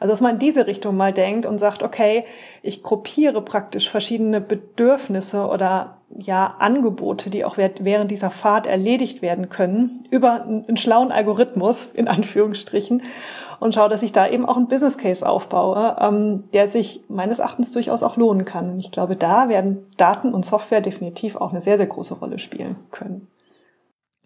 Also 0.00 0.12
dass 0.12 0.20
man 0.20 0.34
in 0.34 0.38
diese 0.38 0.66
Richtung 0.66 0.96
mal 0.96 1.12
denkt 1.12 1.46
und 1.46 1.58
sagt, 1.58 1.82
okay, 1.82 2.24
ich 2.62 2.82
gruppiere 2.82 3.42
praktisch 3.42 3.88
verschiedene 3.88 4.40
Bedürfnisse 4.40 5.46
oder 5.46 5.87
ja 6.16 6.56
Angebote, 6.58 7.30
die 7.30 7.44
auch 7.44 7.56
während 7.56 8.10
dieser 8.10 8.30
Fahrt 8.30 8.66
erledigt 8.66 9.22
werden 9.22 9.48
können, 9.48 10.04
über 10.10 10.42
einen 10.42 10.76
schlauen 10.76 11.12
Algorithmus 11.12 11.86
in 11.94 12.08
Anführungsstrichen 12.08 13.02
und 13.60 13.74
schaue, 13.74 13.88
dass 13.88 14.02
ich 14.02 14.12
da 14.12 14.28
eben 14.28 14.46
auch 14.46 14.56
einen 14.56 14.68
Business 14.68 14.98
Case 14.98 15.26
aufbaue, 15.26 15.96
ähm, 16.00 16.44
der 16.52 16.68
sich 16.68 17.04
meines 17.08 17.38
Erachtens 17.38 17.72
durchaus 17.72 18.02
auch 18.02 18.16
lohnen 18.16 18.44
kann. 18.44 18.70
Und 18.70 18.80
ich 18.80 18.90
glaube, 18.90 19.16
da 19.16 19.48
werden 19.48 19.86
Daten 19.96 20.32
und 20.32 20.44
Software 20.44 20.80
definitiv 20.80 21.36
auch 21.36 21.50
eine 21.50 21.60
sehr, 21.60 21.76
sehr 21.76 21.86
große 21.86 22.14
Rolle 22.14 22.38
spielen 22.38 22.76
können. 22.90 23.26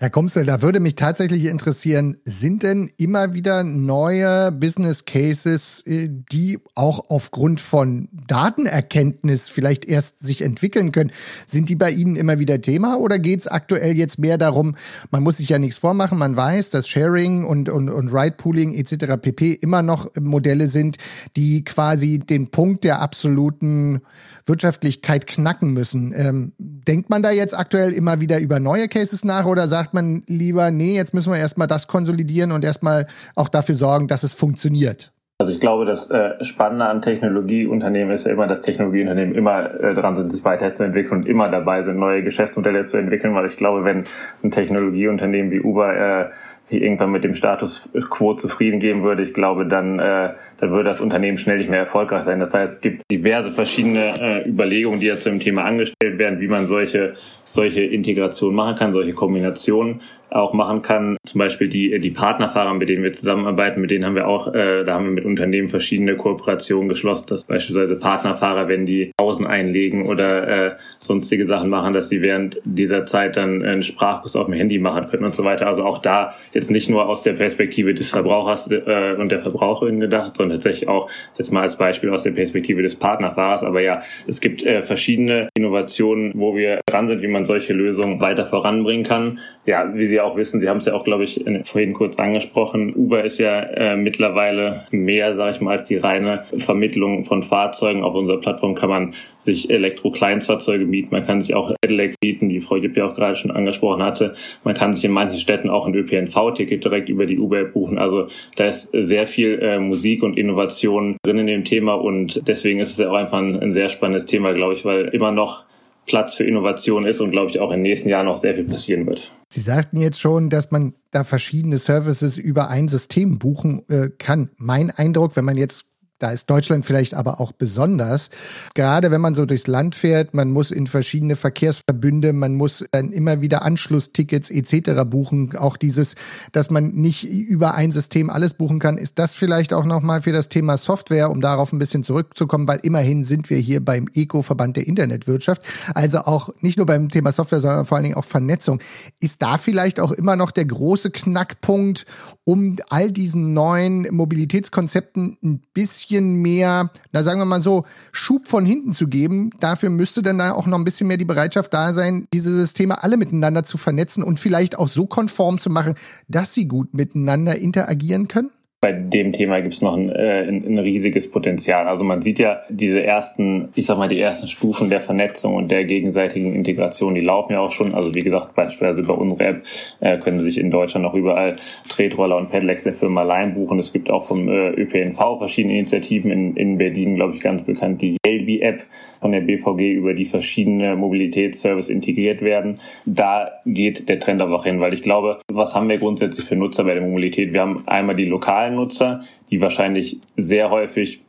Herr 0.03 0.11
Komsel, 0.11 0.45
da 0.45 0.63
würde 0.63 0.81
mich 0.81 0.97
tatsächlich 0.97 1.45
interessieren, 1.45 2.17
sind 2.25 2.65
denn 2.65 2.91
immer 2.97 3.35
wieder 3.35 3.63
neue 3.63 4.51
Business 4.51 5.05
Cases, 5.05 5.81
äh, 5.87 6.09
die 6.11 6.59
auch 6.75 7.09
aufgrund 7.09 7.61
von 7.61 8.09
Datenerkenntnis 8.11 9.49
vielleicht 9.49 9.85
erst 9.85 10.19
sich 10.19 10.43
entwickeln 10.43 10.91
können? 10.91 11.13
Sind 11.47 11.69
die 11.69 11.77
bei 11.77 11.93
Ihnen 11.93 12.17
immer 12.17 12.41
wieder 12.41 12.61
Thema 12.61 12.97
oder 12.97 13.21
geht 13.21 13.43
es 13.43 13.47
aktuell 13.47 13.97
jetzt 13.97 14.19
mehr 14.19 14.39
darum, 14.39 14.75
man 15.13 15.23
muss 15.23 15.37
sich 15.37 15.51
ja 15.51 15.61
nichts 15.61 15.79
vormachen, 15.79 16.19
man 16.19 16.37
weiß, 16.37 16.71
dass 16.71 16.89
Sharing 16.89 17.45
und, 17.45 17.69
und, 17.69 17.89
und 17.89 18.09
Ride-Pooling 18.09 18.75
etc. 18.75 19.23
pp. 19.23 19.53
immer 19.53 19.83
noch 19.83 20.11
Modelle 20.21 20.67
sind, 20.67 20.97
die 21.37 21.63
quasi 21.63 22.19
den 22.19 22.51
Punkt 22.51 22.83
der 22.83 23.01
absoluten 23.03 24.01
Wirtschaftlichkeit 24.47 25.27
knacken 25.27 25.73
müssen. 25.73 26.13
Ähm, 26.17 26.53
denkt 26.59 27.11
man 27.11 27.23
da 27.23 27.31
jetzt 27.31 27.57
aktuell 27.57 27.93
immer 27.93 28.21
wieder 28.21 28.41
über 28.41 28.59
neue 28.59 28.89
Cases 28.89 29.25
nach 29.25 29.45
oder 29.47 29.69
sagt 29.69 29.92
man 29.95 30.23
lieber, 30.27 30.71
nee, 30.71 30.97
jetzt 30.97 31.15
müssen 31.15 31.33
wir 31.33 31.39
erstmal 31.39 31.67
das 31.67 31.87
konsolidieren 31.87 32.53
und 32.53 32.65
erstmal 32.65 33.07
auch 33.35 33.49
dafür 33.49 33.75
sorgen, 33.75 34.09
dass 34.09 34.23
es 34.23 34.35
funktioniert? 34.35 35.13
Also 35.43 35.53
ich 35.53 35.59
glaube, 35.59 35.85
das 35.85 36.09
äh, 36.09 36.45
Spannende 36.45 36.85
an 36.85 37.03
Technologieunternehmen 37.03 38.15
ist 38.15 38.27
ja 38.27 38.33
immer, 38.33 38.47
dass 38.47 38.61
Technologieunternehmen 38.61 39.35
immer 39.35 39.75
äh, 39.81 39.93
dran 39.93 40.15
sind, 40.15 40.31
sich 40.31 40.45
weiterzuentwickeln 40.45 41.17
und 41.17 41.27
immer 41.27 41.49
dabei 41.49 41.83
sind, 41.83 41.99
neue 41.99 42.23
Geschäftsmodelle 42.23 42.85
zu 42.85 42.97
entwickeln, 42.97 43.35
weil 43.35 43.47
ich 43.47 43.57
glaube, 43.57 43.85
wenn 43.85 44.05
ein 44.45 44.53
Technologieunternehmen 44.53 45.51
wie 45.51 45.61
Uber 45.61 45.97
äh, 45.97 46.31
sich 46.63 46.81
irgendwann 46.81 47.11
mit 47.11 47.25
dem 47.25 47.35
Status 47.35 47.89
quo 48.09 48.35
zufrieden 48.35 48.79
geben 48.79 49.03
würde, 49.03 49.25
ich 49.25 49.35
glaube, 49.35 49.67
dann, 49.67 49.99
äh, 49.99 50.31
dann 50.59 50.71
würde 50.71 50.85
das 50.85 51.01
Unternehmen 51.01 51.39
schnell 51.39 51.59
nicht 51.59 51.69
mehr 51.69 51.81
erfolgreich 51.81 52.25
sein. 52.25 52.39
Das 52.39 52.55
heißt, 52.55 52.75
es 52.75 52.81
gibt 52.81 53.03
diverse 53.11 53.51
verschiedene 53.51 54.21
äh, 54.21 54.49
Überlegungen, 54.49 55.01
die 55.01 55.07
jetzt 55.07 55.25
zum 55.25 55.41
Thema 55.41 55.65
angestellt 55.65 56.19
werden, 56.19 56.39
wie 56.39 56.47
man 56.47 56.67
solche 56.67 57.15
solche 57.53 57.83
Integration 57.83 58.55
machen 58.55 58.77
kann, 58.77 58.93
solche 58.93 59.13
Kombinationen 59.13 60.01
auch 60.31 60.53
machen 60.53 60.83
kann. 60.83 61.17
Zum 61.25 61.39
Beispiel 61.39 61.69
die, 61.69 61.99
die 62.01 62.11
Partnerfahrer, 62.11 62.75
mit 62.75 62.89
denen 62.89 63.03
wir 63.03 63.13
zusammenarbeiten, 63.13 63.81
mit 63.81 63.91
denen 63.91 64.05
haben 64.05 64.15
wir 64.15 64.27
auch, 64.27 64.55
äh, 64.55 64.85
da 64.85 64.95
haben 64.95 65.05
wir 65.05 65.13
mit 65.13 65.25
Unternehmen 65.25 65.69
verschiedene 65.69 66.17
Kooperationen 66.17 66.89
geschlossen, 66.89 67.27
dass 67.29 67.45
beispielsweise 67.45 67.97
Partnerfahrer, 67.97 68.69
wenn 68.69 68.87
die 68.87 69.13
Pausen 69.17 69.47
einlegen 69.47 70.09
oder 70.09 70.49
äh, 70.49 70.77
sonstige 70.99 71.47
Sachen 71.47 71.71
machen, 71.71 71.93
dass 71.93 72.09
sie 72.09 72.23
während 72.23 72.61
dieser 72.65 73.05
Zeit 73.05 73.37
dann 73.37 73.63
einen 73.63 73.83
Sprachkurs 73.83 74.37
auf 74.37 74.47
dem 74.47 74.55
Handy 74.55 74.79
machen 74.79 75.09
können 75.09 75.25
und 75.25 75.35
so 75.35 75.45
weiter. 75.45 75.67
Also 75.67 75.85
auch 75.85 75.99
da 75.99 76.35
jetzt 76.53 76.71
nicht 76.71 76.89
nur 76.89 77.09
aus 77.09 77.23
der 77.23 77.35
Perspektive 77.35 77.95
des 77.95 78.11
Verbrauchers 78.11 78.71
äh, 78.71 79.15
und 79.19 79.31
der 79.31 79.41
Verbraucherin 79.41 80.01
gedacht, 80.01 80.37
sondern 80.37 80.59
tatsächlich 80.59 80.89
auch 80.89 81.11
jetzt 81.37 81.53
mal 81.53 81.63
als 81.63 81.77
Beispiel 81.77 82.11
aus 82.11 82.23
der 82.23 82.33
Perspektive 82.33 82.83
des 82.83 82.97
Partnerfahrers. 82.97 83.63
Aber 83.63 83.81
ja, 83.81 84.01
es 84.27 84.41
gibt 84.41 84.65
äh, 84.65 84.83
verschiedene 84.83 85.49
Innovationen, 85.55 86.33
wo 86.35 86.57
wir 86.57 86.81
dran 86.87 87.09
sind, 87.09 87.23
wie 87.23 87.29
man 87.29 87.42
man 87.43 87.45
solche 87.45 87.73
Lösungen 87.73 88.21
weiter 88.21 88.47
voranbringen 88.47 89.05
kann. 89.05 89.41
Ja, 89.67 89.93
wie 89.95 90.07
Sie 90.07 90.21
auch 90.21 90.37
wissen, 90.37 90.61
Sie 90.61 90.69
haben 90.69 90.79
es 90.79 90.87
ja 90.87 90.95
auch, 90.95 91.05
glaube 91.05 91.25
ich, 91.25 91.45
vorhin 91.65 91.93
kurz 91.93 92.17
angesprochen, 92.17 92.95
Uber 92.95 93.25
ist 93.25 93.39
ja 93.39 93.61
äh, 93.61 93.97
mittlerweile 93.97 94.85
mehr, 94.91 95.35
sage 95.35 95.57
ich 95.57 95.61
mal, 95.61 95.79
als 95.79 95.89
die 95.89 95.97
reine 95.97 96.45
Vermittlung 96.59 97.25
von 97.25 97.43
Fahrzeugen. 97.43 98.05
Auf 98.05 98.15
unserer 98.15 98.41
Plattform 98.41 98.75
kann 98.75 98.89
man 98.89 99.15
sich 99.39 99.71
Elektro-Kleinstfahrzeuge 99.71 100.85
mieten, 100.85 101.09
man 101.11 101.27
kann 101.27 101.41
sich 101.41 101.55
auch 101.55 101.75
Pedelecs 101.81 102.17
mieten, 102.23 102.49
die 102.49 102.61
Frau 102.61 102.77
Jipp 102.77 102.97
ja 102.97 103.07
auch 103.07 103.15
gerade 103.15 103.37
schon 103.37 103.51
angesprochen 103.51 104.03
hatte. 104.03 104.35
Man 104.63 104.75
kann 104.75 104.93
sich 104.93 105.05
in 105.05 105.13
manchen 105.13 105.39
Städten 105.39 105.69
auch 105.69 105.87
ein 105.87 105.95
ÖPNV-Ticket 105.95 106.85
direkt 106.85 107.09
über 107.09 107.27
die 107.27 107.39
Uber 107.39 107.65
buchen. 107.65 107.99
Also 107.99 108.29
da 108.57 108.67
ist 108.67 108.91
sehr 108.93 109.27
viel 109.27 109.59
äh, 109.61 109.79
Musik 109.79 110.23
und 110.23 110.39
Innovation 110.39 111.17
drin 111.25 111.39
in 111.39 111.47
dem 111.47 111.65
Thema 111.65 111.95
und 111.95 112.47
deswegen 112.47 112.81
ist 112.81 112.93
es 112.93 112.99
ja 112.99 113.11
auch 113.11 113.15
einfach 113.15 113.39
ein, 113.39 113.59
ein 113.61 113.73
sehr 113.73 113.89
spannendes 113.89 114.27
Thema, 114.27 114.53
glaube 114.53 114.75
ich, 114.75 114.85
weil 114.85 115.07
immer 115.09 115.33
noch 115.33 115.65
Platz 116.07 116.35
für 116.35 116.45
Innovation 116.45 117.07
ist 117.07 117.21
und 117.21 117.31
glaube 117.31 117.51
ich 117.51 117.61
auch 117.61 117.71
in 117.71 117.79
den 117.79 117.83
nächsten 117.83 118.09
Jahren 118.09 118.27
noch 118.27 118.41
sehr 118.41 118.55
viel 118.55 118.65
passieren 118.65 119.07
wird. 119.07 119.33
Sie 119.49 119.61
sagten 119.61 119.99
jetzt 119.99 120.21
schon, 120.21 120.51
dass 120.51 120.71
man 120.71 120.95
da 121.11 121.25
verschiedene 121.25 121.79
Services 121.79 122.39
über 122.39 122.69
ein 122.69 122.89
System 122.89 123.39
buchen 123.39 123.89
äh, 123.89 124.09
kann. 124.09 124.51
Mein 124.57 124.91
Eindruck, 124.91 125.37
wenn 125.37 125.45
man 125.45 125.57
jetzt 125.57 125.87
da 126.23 126.31
ist 126.31 126.49
Deutschland 126.49 126.87
vielleicht 126.87 127.15
aber 127.15 127.41
auch 127.41 127.51
besonders. 127.51 128.31
Gerade 128.75 129.11
wenn 129.11 129.21
man 129.21 129.35
so 129.35 129.45
durchs 129.45 129.67
Land 129.67 129.97
fährt, 129.97 130.35
man 130.35 130.53
muss 130.53 130.71
in 130.71 130.87
verschiedene 130.87 131.35
Verkehrsverbünde, 131.35 132.33
man 132.33 132.55
muss 132.55 132.85
dann 132.93 133.11
immer 133.11 133.41
wieder 133.41 133.63
Anschlusstickets 133.63 134.49
etc. 134.49 135.03
buchen. 135.05 135.57
Auch 135.57 135.77
dieses, 135.77 136.15
dass 136.53 136.71
man 136.71 136.93
nicht 136.93 137.29
über 137.29 137.75
ein 137.75 137.91
System 137.91 138.31
alles 138.31 138.55
buchen 138.55 138.79
kann, 138.79 138.99
ist 138.99 139.19
das 139.19 139.35
vielleicht 139.35 139.75
auch 139.75 139.85
nochmal 139.85 140.23
für 140.23 140.31
das 140.31 140.49
Thema 140.49 140.77
Software, 140.77 141.29
um 141.29 141.41
darauf 141.41 141.73
ein 141.73 141.81
bisschen 141.81 142.05
zurückzukommen, 142.05 142.69
weil 142.69 142.79
immerhin 142.85 143.25
sind 143.25 143.51
wir 143.51 143.59
hier 143.59 143.85
beim 143.85 144.07
ECO-Verband 144.15 144.77
der 144.77 144.87
Internetwirtschaft. 144.87 145.63
Also 145.93 146.21
auch 146.21 146.51
nicht 146.61 146.77
nur 146.77 146.87
beim 146.87 147.09
Thema 147.09 147.33
Software, 147.33 147.59
sondern 147.59 147.85
vor 147.85 147.97
allen 147.97 148.05
Dingen 148.05 148.17
auch 148.17 148.25
Vernetzung. 148.25 148.81
Ist 149.19 149.43
da 149.43 149.59
vielleicht 149.59 149.99
auch 149.99 150.13
immer 150.13 150.37
noch 150.37 150.53
der 150.53 150.67
große 150.67 151.11
Knackpunkt, 151.11 152.07
um 152.45 152.77
all 152.91 153.11
diesen 153.11 153.55
neuen 153.55 154.07
Mobilitätskonzepten 154.15 155.37
ein 155.43 155.63
bisschen 155.75 156.12
bisschen 156.13 156.35
mehr, 156.35 156.91
na 157.13 157.23
sagen 157.23 157.41
wir 157.41 157.47
mal 157.47 157.63
so, 157.63 157.85
Schub 158.13 158.47
von 158.47 158.65
hinten 158.65 158.93
zu 158.93 159.09
geben. 159.09 159.51
Dafür 159.61 159.89
müsste 159.89 160.21
dann 160.23 160.39
da 160.39 160.53
auch 160.53 160.67
noch 160.67 160.79
ein 160.79 160.85
bisschen 160.85 161.09
mehr 161.09 161.17
die 161.17 161.25
Bereitschaft 161.25 161.73
da 161.73 161.95
sein, 161.95 162.27
diese 162.33 162.53
Systeme 162.53 163.03
alle 163.03 163.17
miteinander 163.17 163.63
zu 163.65 163.79
vernetzen 163.79 164.23
und 164.23 164.39
vielleicht 164.39 164.79
auch 164.79 164.89
so 164.89 165.07
konform 165.07 165.59
zu 165.59 165.71
machen, 165.71 165.95
dass 166.29 166.53
sie 166.53 166.69
gut 166.69 166.93
miteinander 166.93 167.57
interagieren 167.57 168.29
können? 168.29 168.51
Bei 168.83 168.91
dem 168.91 169.33
Thema 169.33 169.61
gibt 169.61 169.75
es 169.75 169.81
noch 169.81 169.97
ein, 169.97 170.11
äh, 170.11 170.43
ein, 170.43 170.67
ein, 170.67 170.79
riesiges 170.81 171.31
Potenzial. 171.31 171.87
Also 171.87 172.03
man 172.03 172.21
sieht 172.21 172.41
ja 172.41 172.63
diese 172.69 173.01
ersten, 173.01 173.69
ich 173.77 173.87
sag 173.87 173.97
mal, 173.97 174.09
die 174.09 174.19
ersten 174.19 174.49
Stufen 174.49 174.91
der 174.91 174.99
Vernetzung 174.99 175.55
und 175.55 175.71
der 175.71 175.85
gegenseitigen 175.85 176.53
Integration, 176.53 177.15
die 177.15 177.21
laufen 177.21 177.53
ja 177.53 177.61
auch 177.61 177.71
schon. 177.71 177.95
Also 177.95 178.13
wie 178.13 178.23
gesagt, 178.23 178.57
beispielsweise 178.57 179.03
über 179.03 179.17
unsere 179.17 179.45
App 179.45 179.63
äh, 180.01 180.19
können 180.19 180.41
Sie 180.41 180.47
sich 180.47 180.59
in 180.59 180.73
Deutschland 180.73 181.07
auch 181.07 181.15
überall 181.15 181.55
Tretroller 181.89 182.37
und 182.37 182.51
Pedelecs 182.51 182.83
der 182.83 182.95
Firma 182.95 183.23
Lime 183.23 183.55
buchen. 183.55 183.79
Es 183.79 183.93
gibt 183.93 184.11
auch 184.11 184.25
vom 184.25 184.49
äh, 184.49 184.71
ÖPNV 184.71 185.39
verschiedene 185.39 185.75
Initiativen 185.75 186.33
in, 186.33 186.57
in 186.57 186.77
Berlin, 186.77 187.15
glaube 187.15 187.37
ich, 187.37 187.41
ganz 187.41 187.63
bekannt, 187.63 188.03
die 188.03 188.17
Yelby-App 188.27 188.83
von 189.21 189.31
der 189.31 189.43
BVG, 189.43 189.93
über 189.93 190.13
die 190.13 190.25
verschiedene 190.25 190.97
Mobilitätsservice 190.97 191.89
integriert 191.89 192.43
werden. 192.43 192.81
Da 193.07 193.53
geht 193.65 194.09
der 194.09 194.19
Trend 194.19 194.43
aber 194.43 194.57
auch 194.57 194.65
hin, 194.65 194.81
weil 194.81 194.93
ich 194.93 195.05
glaube, 195.05 195.39
was 195.53 195.77
haben 195.77 195.89
wir 195.89 195.99
grundsätzlich 195.99 196.47
für 196.47 196.57
Nutzer 196.57 196.83
bei 196.83 196.95
der 196.95 197.03
Mobilität? 197.05 197.53
Wir 197.53 197.61
haben 197.61 197.85
einmal 197.87 198.17
die 198.17 198.25
lokalen 198.25 198.72
Nutzer, 198.73 199.21
die 199.51 199.61
wahrscheinlich 199.61 200.21
sehr 200.37 200.71
häufig 200.71 201.21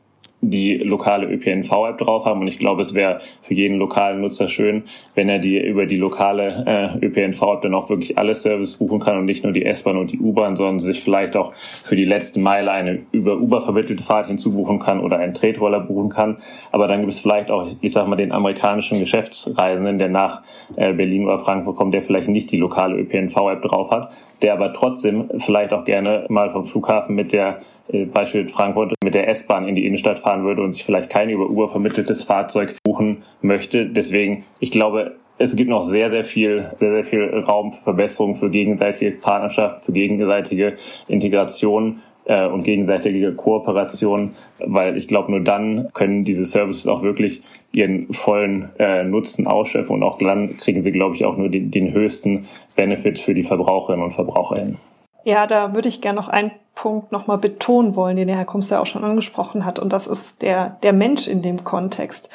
die 0.50 0.78
lokale 0.78 1.26
ÖPNV-App 1.26 1.98
drauf 1.98 2.24
haben. 2.24 2.40
Und 2.40 2.48
ich 2.48 2.58
glaube, 2.58 2.82
es 2.82 2.94
wäre 2.94 3.20
für 3.42 3.54
jeden 3.54 3.78
lokalen 3.78 4.20
Nutzer 4.20 4.48
schön, 4.48 4.84
wenn 5.14 5.28
er 5.28 5.38
die 5.38 5.58
über 5.58 5.86
die 5.86 5.96
lokale 5.96 6.98
äh, 7.00 7.06
ÖPNV-App 7.06 7.62
dann 7.62 7.74
auch 7.74 7.88
wirklich 7.88 8.18
alle 8.18 8.34
Services 8.34 8.76
buchen 8.76 9.00
kann 9.00 9.18
und 9.18 9.24
nicht 9.24 9.44
nur 9.44 9.52
die 9.52 9.64
S-Bahn 9.64 9.96
und 9.96 10.12
die 10.12 10.18
U-Bahn, 10.18 10.56
sondern 10.56 10.80
sich 10.80 11.00
vielleicht 11.00 11.36
auch 11.36 11.54
für 11.54 11.96
die 11.96 12.04
letzte 12.04 12.40
Meile 12.40 12.70
eine 12.70 13.02
über 13.12 13.38
Uber 13.38 13.62
vermittelte 13.62 14.02
Fahrt 14.02 14.26
hinzubuchen 14.26 14.78
kann 14.78 15.00
oder 15.00 15.18
einen 15.18 15.34
Tretroller 15.34 15.80
buchen 15.80 16.10
kann. 16.10 16.38
Aber 16.72 16.88
dann 16.88 17.00
gibt 17.00 17.12
es 17.12 17.20
vielleicht 17.20 17.50
auch, 17.50 17.66
ich 17.80 17.92
sag 17.92 18.06
mal, 18.08 18.16
den 18.16 18.32
amerikanischen 18.32 19.00
Geschäftsreisenden, 19.00 19.98
der 19.98 20.08
nach 20.08 20.42
äh, 20.76 20.92
Berlin 20.92 21.26
oder 21.26 21.38
Frankfurt 21.38 21.76
kommt, 21.76 21.94
der 21.94 22.02
vielleicht 22.02 22.28
nicht 22.28 22.50
die 22.50 22.56
lokale 22.56 22.96
ÖPNV-App 22.96 23.62
drauf 23.62 23.90
hat, 23.90 24.12
der 24.42 24.52
aber 24.52 24.72
trotzdem 24.72 25.30
vielleicht 25.38 25.72
auch 25.72 25.84
gerne 25.84 26.26
mal 26.28 26.50
vom 26.52 26.66
Flughafen 26.66 27.14
mit 27.14 27.32
der 27.32 27.60
äh, 27.88 28.06
Beispiel 28.06 28.48
Frankfurt 28.48 28.94
der 29.14 29.28
S-Bahn 29.28 29.68
in 29.68 29.74
die 29.74 29.86
Innenstadt 29.86 30.18
fahren 30.18 30.44
würde 30.44 30.62
und 30.62 30.72
sich 30.72 30.84
vielleicht 30.84 31.10
kein 31.10 31.30
über 31.30 31.48
Uber 31.48 31.68
vermitteltes 31.68 32.24
Fahrzeug 32.24 32.76
buchen 32.84 33.22
möchte. 33.40 33.86
Deswegen, 33.86 34.44
ich 34.60 34.70
glaube, 34.70 35.16
es 35.38 35.56
gibt 35.56 35.70
noch 35.70 35.82
sehr, 35.82 36.10
sehr 36.10 36.24
viel, 36.24 36.70
sehr, 36.78 36.92
sehr 36.92 37.04
viel 37.04 37.38
Raum 37.38 37.72
für 37.72 37.82
Verbesserung, 37.82 38.36
für 38.36 38.50
gegenseitige 38.50 39.16
Partnerschaft, 39.16 39.84
für 39.84 39.92
gegenseitige 39.92 40.74
Integration 41.08 42.00
äh, 42.24 42.46
und 42.46 42.62
gegenseitige 42.62 43.32
Kooperation, 43.34 44.30
weil 44.58 44.96
ich 44.96 45.08
glaube, 45.08 45.30
nur 45.30 45.40
dann 45.40 45.88
können 45.92 46.24
diese 46.24 46.44
Services 46.44 46.86
auch 46.86 47.02
wirklich 47.02 47.42
ihren 47.72 48.12
vollen 48.12 48.70
äh, 48.78 49.04
Nutzen 49.04 49.46
ausschöpfen 49.46 49.96
und 49.96 50.02
auch 50.02 50.18
dann 50.18 50.56
kriegen 50.56 50.82
sie, 50.82 50.92
glaube 50.92 51.16
ich, 51.16 51.24
auch 51.24 51.36
nur 51.36 51.48
den, 51.48 51.70
den 51.70 51.92
höchsten 51.92 52.46
Benefit 52.76 53.18
für 53.18 53.34
die 53.34 53.42
Verbraucherinnen 53.42 54.04
und 54.04 54.12
Verbraucherinnen. 54.12 54.78
Ja, 55.24 55.46
da 55.46 55.72
würde 55.74 55.88
ich 55.88 56.02
gerne 56.02 56.20
noch 56.20 56.28
einen 56.28 56.52
Punkt 56.74 57.10
nochmal 57.10 57.38
betonen 57.38 57.96
wollen, 57.96 58.16
den 58.16 58.28
der 58.28 58.36
Herr 58.36 58.44
Kumster 58.44 58.80
auch 58.80 58.86
schon 58.86 59.04
angesprochen 59.04 59.64
hat. 59.64 59.78
Und 59.78 59.92
das 59.92 60.06
ist 60.06 60.42
der, 60.42 60.76
der 60.82 60.92
Mensch 60.92 61.26
in 61.26 61.40
dem 61.40 61.64
Kontext. 61.64 62.28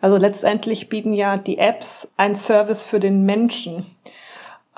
Also 0.00 0.16
letztendlich 0.16 0.88
bieten 0.88 1.12
ja 1.12 1.36
die 1.38 1.58
Apps 1.58 2.12
ein 2.16 2.36
Service 2.36 2.84
für 2.84 3.00
den 3.00 3.24
Menschen. 3.24 3.86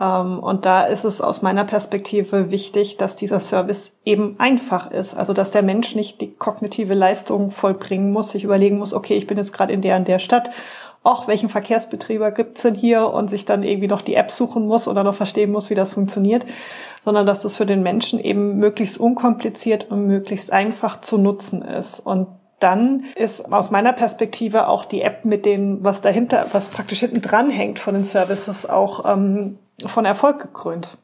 Ähm, 0.01 0.39
und 0.39 0.65
da 0.65 0.85
ist 0.85 1.05
es 1.05 1.21
aus 1.21 1.43
meiner 1.43 1.65
Perspektive 1.65 2.51
wichtig, 2.51 2.97
dass 2.97 3.17
dieser 3.17 3.41
Service 3.41 3.95
eben 4.05 4.37
einfach 4.39 4.91
ist. 4.91 5.15
Also 5.15 5.35
dass 5.35 5.51
der 5.51 5.63
Mensch 5.63 5.95
nicht 5.95 6.21
die 6.23 6.33
kognitive 6.33 6.95
Leistung 6.95 7.51
vollbringen 7.51 8.13
muss, 8.13 8.31
sich 8.31 8.45
überlegen 8.45 8.79
muss, 8.79 8.95
okay, 8.95 9.17
ich 9.17 9.27
bin 9.27 9.37
jetzt 9.37 9.53
gerade 9.53 9.75
in 9.75 9.83
der 9.83 9.97
und 9.97 10.09
der 10.09 10.21
Stadt 10.21 10.51
ach, 11.05 11.29
welchen 11.29 11.49
Verkehrsbetrieber 11.49 12.33
gibt's 12.33 12.63
denn 12.63 12.75
hier 12.75 13.09
und 13.09 13.31
sich 13.31 13.45
dann 13.45 13.63
irgendwie 13.63 13.89
noch 13.89 14.03
die 14.03 14.15
App 14.15 14.31
suchen 14.31 14.67
muss 14.67 14.89
oder 14.89 15.05
noch 15.05 15.15
verstehen 15.15 15.51
muss, 15.51 15.71
wie 15.71 15.75
das 15.75 15.91
funktioniert, 15.91 16.45
sondern 17.09 17.25
dass 17.25 17.41
das 17.41 17.57
für 17.57 17.65
den 17.65 17.83
Menschen 17.83 18.21
eben 18.21 18.59
möglichst 18.59 18.99
unkompliziert 19.01 19.91
und 19.91 20.07
möglichst 20.07 20.53
einfach 20.53 21.01
zu 21.01 21.17
nutzen 21.17 21.63
ist. 21.63 22.01
Und 22.01 22.27
dann 22.61 23.05
ist 23.17 23.51
aus 23.51 23.71
meiner 23.71 23.95
Perspektive 23.95 24.69
auch 24.69 24.85
die 24.85 25.01
App 25.01 25.25
mit 25.25 25.47
den, 25.47 25.83
was 25.83 26.03
dahinter, 26.03 26.49
was 26.53 26.69
praktisch 26.69 27.01
hinten 27.01 27.23
dran 27.23 27.49
hängt 27.49 27.79
von 27.79 27.95
den 27.95 28.05
Services 28.05 28.67
auch 28.67 29.11
ähm, 29.11 29.57
von 29.87 30.05
Erfolg 30.05 30.39
gekrönt. 30.43 30.99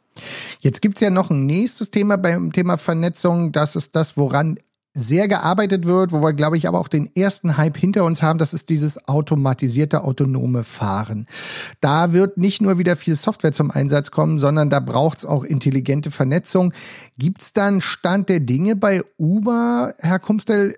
Jetzt 0.61 0.83
gibt's 0.83 1.01
ja 1.01 1.09
noch 1.09 1.31
ein 1.31 1.47
nächstes 1.47 1.91
Thema 1.91 2.19
beim 2.19 2.53
Thema 2.53 2.77
Vernetzung. 2.77 3.51
Das 3.51 3.75
ist 3.75 3.97
das, 3.97 4.19
woran 4.19 4.59
sehr 4.95 5.27
gearbeitet 5.27 5.87
wird, 5.87 6.13
wo 6.13 6.23
wir, 6.23 6.33
glaube 6.33 6.57
ich, 6.57 6.69
aber 6.69 6.79
auch 6.79 6.87
den 6.87 7.15
ersten 7.15 7.57
Hype 7.57 7.77
hinter 7.77 8.05
uns 8.05 8.23
haben, 8.23 8.39
das 8.39 8.55
ist 8.55 8.71
dieses 8.71 9.09
automatisierte 9.09 10.05
autonome 10.05 10.63
Fahren. 10.63 11.27
Da 11.81 12.13
wird 12.13 12.39
nicht 12.39 12.63
nur 12.63 12.79
wieder 12.79 12.95
viel 12.95 13.17
Software 13.17 13.53
zum 13.53 13.73
Einsatz 13.73 14.13
kommen, 14.13 14.39
sondern 14.39 14.71
da 14.71 14.79
braucht 14.79 15.19
es 15.19 15.27
auch 15.27 15.43
intelligente 15.43 16.13
Vernetzung. 16.13 16.73
Gibt 17.19 17.43
es 17.43 17.53
dann 17.53 17.81
Stand 17.81 18.29
der 18.29 18.41
Dinge 18.41 18.77
bei 18.77 19.03
Uber, 19.19 19.95
Herr 19.99 20.21
Kumstel? 20.21 20.77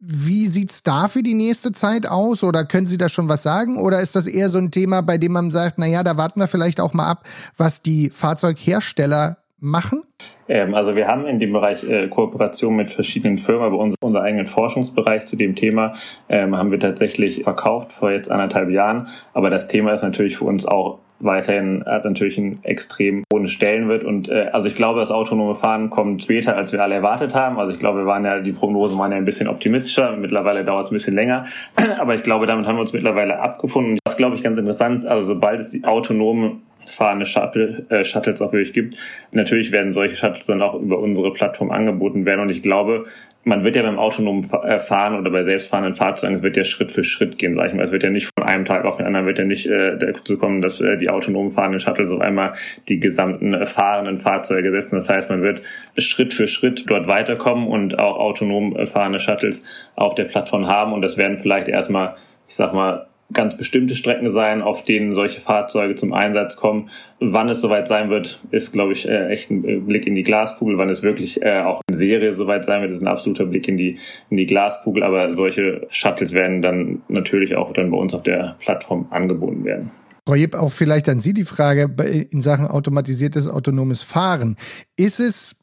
Wie 0.00 0.48
sieht's 0.48 0.82
da 0.82 1.06
für 1.06 1.22
die 1.22 1.32
nächste 1.32 1.72
Zeit 1.72 2.06
aus? 2.06 2.42
Oder 2.42 2.64
können 2.64 2.86
Sie 2.86 2.98
da 2.98 3.08
schon 3.08 3.28
was 3.28 3.42
sagen? 3.42 3.78
Oder 3.78 4.00
ist 4.00 4.16
das 4.16 4.26
eher 4.26 4.50
so 4.50 4.58
ein 4.58 4.72
Thema, 4.72 5.00
bei 5.00 5.16
dem 5.16 5.32
man 5.32 5.50
sagt, 5.50 5.78
na 5.78 5.86
ja, 5.86 6.02
da 6.02 6.16
warten 6.16 6.40
wir 6.40 6.48
vielleicht 6.48 6.80
auch 6.80 6.92
mal 6.92 7.06
ab, 7.06 7.24
was 7.56 7.80
die 7.80 8.10
Fahrzeughersteller 8.10 9.43
machen? 9.64 10.02
Ähm, 10.48 10.74
also 10.74 10.94
wir 10.94 11.08
haben 11.08 11.26
in 11.26 11.40
dem 11.40 11.52
Bereich 11.52 11.82
äh, 11.88 12.08
Kooperation 12.08 12.76
mit 12.76 12.90
verschiedenen 12.90 13.38
Firmen, 13.38 13.64
aber 13.64 13.78
unser, 13.78 13.96
unser 14.02 14.22
eigenen 14.22 14.46
Forschungsbereich 14.46 15.26
zu 15.26 15.36
dem 15.36 15.56
Thema 15.56 15.94
ähm, 16.28 16.56
haben 16.56 16.70
wir 16.70 16.78
tatsächlich 16.78 17.42
verkauft 17.42 17.92
vor 17.92 18.12
jetzt 18.12 18.30
anderthalb 18.30 18.70
Jahren. 18.70 19.08
Aber 19.32 19.50
das 19.50 19.66
Thema 19.66 19.92
ist 19.92 20.02
natürlich 20.02 20.36
für 20.36 20.44
uns 20.44 20.66
auch 20.66 20.98
weiterhin 21.20 21.84
hat 21.86 22.04
natürlich 22.04 22.38
einen 22.38 22.58
extrem 22.64 23.24
hohen 23.32 23.48
Stellenwert 23.48 24.04
und 24.04 24.28
äh, 24.28 24.48
also 24.52 24.68
ich 24.68 24.74
glaube, 24.74 25.00
das 25.00 25.10
autonome 25.10 25.54
Fahren 25.54 25.88
kommt 25.88 26.22
später, 26.22 26.56
als 26.56 26.72
wir 26.72 26.82
alle 26.82 26.96
erwartet 26.96 27.34
haben. 27.34 27.58
Also 27.58 27.72
ich 27.72 27.78
glaube, 27.78 28.00
wir 28.00 28.06
waren 28.06 28.24
ja 28.24 28.40
die 28.40 28.52
Prognosen 28.52 28.98
waren 28.98 29.12
ja 29.12 29.16
ein 29.16 29.24
bisschen 29.24 29.48
optimistischer. 29.48 30.16
Mittlerweile 30.16 30.64
dauert 30.64 30.86
es 30.86 30.90
ein 30.90 30.94
bisschen 30.94 31.14
länger, 31.14 31.46
aber 31.98 32.14
ich 32.14 32.22
glaube, 32.22 32.46
damit 32.46 32.66
haben 32.66 32.76
wir 32.76 32.80
uns 32.80 32.92
mittlerweile 32.92 33.40
abgefunden. 33.40 33.92
Und 33.92 34.00
das 34.04 34.16
glaube 34.16 34.36
ich 34.36 34.42
ganz 34.42 34.58
interessant. 34.58 35.06
Also 35.06 35.26
sobald 35.26 35.60
es 35.60 35.70
die 35.70 35.84
autonome 35.84 36.56
fahrende 36.86 37.26
Shuttle, 37.26 37.86
äh, 37.88 38.04
Shuttles 38.04 38.40
auch 38.42 38.52
wirklich 38.52 38.72
gibt. 38.72 38.96
Natürlich 39.32 39.72
werden 39.72 39.92
solche 39.92 40.16
Shuttles 40.16 40.46
dann 40.46 40.62
auch 40.62 40.74
über 40.74 40.98
unsere 40.98 41.32
Plattform 41.32 41.70
angeboten 41.70 42.24
werden 42.26 42.40
und 42.40 42.50
ich 42.50 42.62
glaube, 42.62 43.06
man 43.44 43.62
wird 43.62 43.76
ja 43.76 43.82
beim 43.82 43.98
autonomen 43.98 44.48
äh, 44.50 44.78
Fahren 44.78 45.18
oder 45.18 45.30
bei 45.30 45.44
selbstfahrenden 45.44 45.94
Fahrzeugen, 45.94 46.34
es 46.34 46.42
wird 46.42 46.56
ja 46.56 46.64
Schritt 46.64 46.90
für 46.90 47.04
Schritt 47.04 47.38
gehen, 47.38 47.56
sag 47.56 47.68
ich 47.68 47.74
mal. 47.74 47.82
Es 47.82 47.92
wird 47.92 48.02
ja 48.02 48.10
nicht 48.10 48.30
von 48.36 48.46
einem 48.46 48.64
Tag 48.64 48.84
auf 48.84 48.96
den 48.96 49.06
anderen, 49.06 49.26
wird 49.26 49.38
ja 49.38 49.44
nicht 49.44 49.66
äh, 49.66 49.96
dazu 49.98 50.38
kommen, 50.38 50.62
dass 50.62 50.80
äh, 50.80 50.96
die 50.96 51.10
autonom 51.10 51.50
fahrenden 51.50 51.80
Shuttles 51.80 52.10
auf 52.10 52.20
einmal 52.20 52.54
die 52.88 52.98
gesamten 52.98 53.54
äh, 53.54 53.66
fahrenden 53.66 54.18
Fahrzeuge 54.18 54.70
setzen. 54.70 54.96
Das 54.96 55.08
heißt, 55.08 55.28
man 55.28 55.42
wird 55.42 55.62
Schritt 55.98 56.32
für 56.32 56.46
Schritt 56.46 56.84
dort 56.88 57.06
weiterkommen 57.06 57.68
und 57.68 57.98
auch 57.98 58.16
autonom 58.16 58.76
äh, 58.76 58.86
fahrende 58.86 59.20
Shuttles 59.20 59.62
auf 59.94 60.14
der 60.14 60.24
Plattform 60.24 60.66
haben 60.66 60.92
und 60.92 61.02
das 61.02 61.18
werden 61.18 61.36
vielleicht 61.36 61.68
erstmal, 61.68 62.14
ich 62.48 62.54
sag 62.54 62.72
mal, 62.72 63.06
ganz 63.32 63.56
bestimmte 63.56 63.94
Strecken 63.94 64.32
sein, 64.32 64.62
auf 64.62 64.84
denen 64.84 65.14
solche 65.14 65.40
Fahrzeuge 65.40 65.94
zum 65.94 66.12
Einsatz 66.12 66.56
kommen. 66.56 66.90
Wann 67.20 67.48
es 67.48 67.60
soweit 67.60 67.88
sein 67.88 68.10
wird, 68.10 68.40
ist, 68.50 68.72
glaube 68.72 68.92
ich, 68.92 69.08
äh, 69.08 69.28
echt 69.28 69.50
ein 69.50 69.64
äh, 69.64 69.76
Blick 69.78 70.06
in 70.06 70.14
die 70.14 70.22
Glaskugel. 70.22 70.78
Wann 70.78 70.90
es 70.90 71.02
wirklich 71.02 71.42
äh, 71.42 71.60
auch 71.60 71.80
in 71.88 71.96
Serie 71.96 72.34
soweit 72.34 72.64
sein 72.64 72.82
wird, 72.82 72.92
ist 72.92 73.00
ein 73.00 73.08
absoluter 73.08 73.46
Blick 73.46 73.66
in 73.66 73.76
die, 73.76 73.98
in 74.30 74.36
die 74.36 74.46
Glaskugel. 74.46 75.02
Aber 75.02 75.32
solche 75.32 75.86
Shuttles 75.88 76.32
werden 76.32 76.62
dann 76.62 77.02
natürlich 77.08 77.56
auch 77.56 77.72
dann 77.72 77.90
bei 77.90 77.96
uns 77.96 78.14
auf 78.14 78.22
der 78.22 78.56
Plattform 78.60 79.06
angeboten 79.10 79.64
werden. 79.64 79.90
Frau 80.26 80.36
Jipp, 80.36 80.54
auch 80.54 80.70
vielleicht 80.72 81.08
an 81.08 81.20
Sie 81.20 81.34
die 81.34 81.44
Frage 81.44 81.90
in 82.30 82.40
Sachen 82.40 82.66
automatisiertes 82.66 83.46
autonomes 83.46 84.02
Fahren. 84.02 84.56
Ist 84.96 85.20
es 85.20 85.56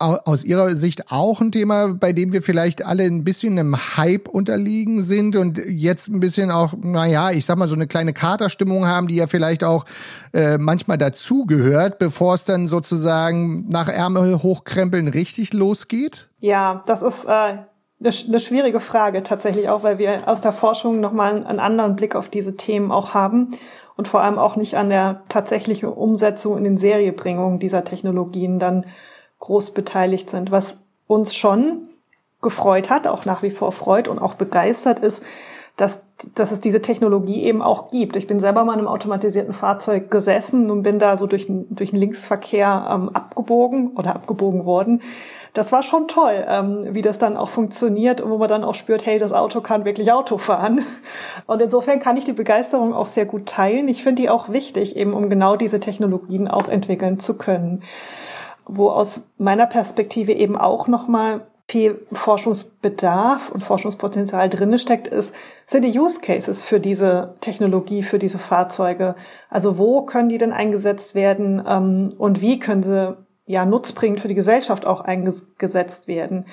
aus 0.00 0.44
Ihrer 0.44 0.70
Sicht 0.70 1.12
auch 1.12 1.40
ein 1.40 1.52
Thema, 1.52 1.94
bei 1.94 2.12
dem 2.12 2.32
wir 2.32 2.42
vielleicht 2.42 2.84
alle 2.84 3.04
ein 3.04 3.22
bisschen 3.22 3.58
einem 3.58 3.76
Hype 3.96 4.28
unterliegen 4.28 5.00
sind 5.00 5.36
und 5.36 5.58
jetzt 5.58 6.08
ein 6.08 6.20
bisschen 6.20 6.50
auch, 6.50 6.72
naja, 6.80 7.30
ich 7.30 7.44
sag 7.44 7.58
mal, 7.58 7.68
so 7.68 7.74
eine 7.74 7.86
kleine 7.86 8.12
Katerstimmung 8.12 8.86
haben, 8.86 9.08
die 9.08 9.16
ja 9.16 9.26
vielleicht 9.26 9.62
auch 9.62 9.84
äh, 10.32 10.58
manchmal 10.58 10.98
dazugehört, 10.98 11.98
bevor 11.98 12.34
es 12.34 12.44
dann 12.44 12.66
sozusagen 12.66 13.68
nach 13.68 13.88
Ärmel 13.88 14.42
hochkrempeln 14.42 15.08
richtig 15.08 15.52
losgeht? 15.52 16.30
Ja, 16.40 16.82
das 16.86 17.02
ist 17.02 17.24
äh, 17.24 17.28
eine, 17.28 17.66
eine 18.00 18.40
schwierige 18.40 18.80
Frage 18.80 19.22
tatsächlich 19.22 19.68
auch, 19.68 19.82
weil 19.82 19.98
wir 19.98 20.26
aus 20.26 20.40
der 20.40 20.52
Forschung 20.52 21.00
nochmal 21.00 21.44
einen 21.44 21.60
anderen 21.60 21.96
Blick 21.96 22.14
auf 22.14 22.28
diese 22.28 22.56
Themen 22.56 22.90
auch 22.90 23.12
haben 23.12 23.50
und 23.96 24.08
vor 24.08 24.22
allem 24.22 24.38
auch 24.38 24.56
nicht 24.56 24.78
an 24.78 24.88
der 24.88 25.22
tatsächlichen 25.28 25.90
Umsetzung 25.90 26.56
in 26.56 26.64
den 26.64 26.78
Seriebringungen 26.78 27.58
dieser 27.58 27.84
Technologien 27.84 28.58
dann 28.58 28.86
groß 29.40 29.72
beteiligt 29.72 30.30
sind. 30.30 30.50
Was 30.50 30.78
uns 31.06 31.34
schon 31.34 31.88
gefreut 32.40 32.88
hat, 32.88 33.06
auch 33.06 33.24
nach 33.24 33.42
wie 33.42 33.50
vor 33.50 33.72
freut 33.72 34.08
und 34.08 34.18
auch 34.18 34.34
begeistert 34.34 35.00
ist, 35.00 35.22
dass, 35.76 36.02
dass 36.34 36.52
es 36.52 36.60
diese 36.60 36.82
Technologie 36.82 37.42
eben 37.42 37.62
auch 37.62 37.90
gibt. 37.90 38.16
Ich 38.16 38.26
bin 38.26 38.40
selber 38.40 38.64
mal 38.64 38.74
in 38.74 38.80
einem 38.80 38.88
automatisierten 38.88 39.54
Fahrzeug 39.54 40.10
gesessen 40.10 40.70
und 40.70 40.82
bin 40.82 40.98
da 40.98 41.16
so 41.16 41.26
durch, 41.26 41.46
durch 41.48 41.90
den 41.90 41.98
Linksverkehr 41.98 42.88
ähm, 42.90 43.08
abgebogen 43.10 43.92
oder 43.96 44.14
abgebogen 44.14 44.66
worden. 44.66 45.00
Das 45.54 45.72
war 45.72 45.82
schon 45.82 46.06
toll, 46.06 46.44
ähm, 46.46 46.88
wie 46.90 47.02
das 47.02 47.18
dann 47.18 47.36
auch 47.36 47.48
funktioniert 47.48 48.20
und 48.20 48.30
wo 48.30 48.38
man 48.38 48.48
dann 48.48 48.62
auch 48.62 48.74
spürt, 48.74 49.04
hey, 49.04 49.18
das 49.18 49.32
Auto 49.32 49.60
kann 49.60 49.84
wirklich 49.84 50.12
Auto 50.12 50.38
fahren. 50.38 50.84
Und 51.46 51.60
insofern 51.60 51.98
kann 51.98 52.16
ich 52.16 52.24
die 52.24 52.32
Begeisterung 52.32 52.94
auch 52.94 53.08
sehr 53.08 53.24
gut 53.24 53.46
teilen. 53.46 53.88
Ich 53.88 54.04
finde 54.04 54.22
die 54.22 54.30
auch 54.30 54.50
wichtig, 54.50 54.96
eben 54.96 55.14
um 55.14 55.28
genau 55.28 55.56
diese 55.56 55.80
Technologien 55.80 56.46
auch 56.46 56.68
entwickeln 56.68 57.18
zu 57.18 57.36
können. 57.36 57.82
Wo 58.76 58.90
aus 58.90 59.30
meiner 59.38 59.66
Perspektive 59.66 60.32
eben 60.32 60.56
auch 60.56 60.88
nochmal 60.88 61.42
viel 61.70 62.04
Forschungsbedarf 62.12 63.50
und 63.50 63.62
Forschungspotenzial 63.62 64.48
drinne 64.48 64.78
steckt, 64.78 65.06
ist, 65.06 65.32
sind 65.66 65.84
die 65.84 65.96
Use 65.96 66.20
Cases 66.20 66.62
für 66.62 66.80
diese 66.80 67.34
Technologie, 67.40 68.02
für 68.02 68.18
diese 68.18 68.38
Fahrzeuge. 68.38 69.14
Also 69.48 69.78
wo 69.78 70.02
können 70.02 70.28
die 70.28 70.38
denn 70.38 70.52
eingesetzt 70.52 71.14
werden 71.14 71.62
ähm, 71.66 72.08
und 72.18 72.40
wie 72.40 72.58
können 72.58 72.82
sie 72.82 73.16
ja 73.46 73.64
nutzbringend 73.64 74.20
für 74.20 74.28
die 74.28 74.34
Gesellschaft 74.34 74.86
auch 74.86 75.00
eingesetzt 75.00 76.08
werden. 76.08 76.46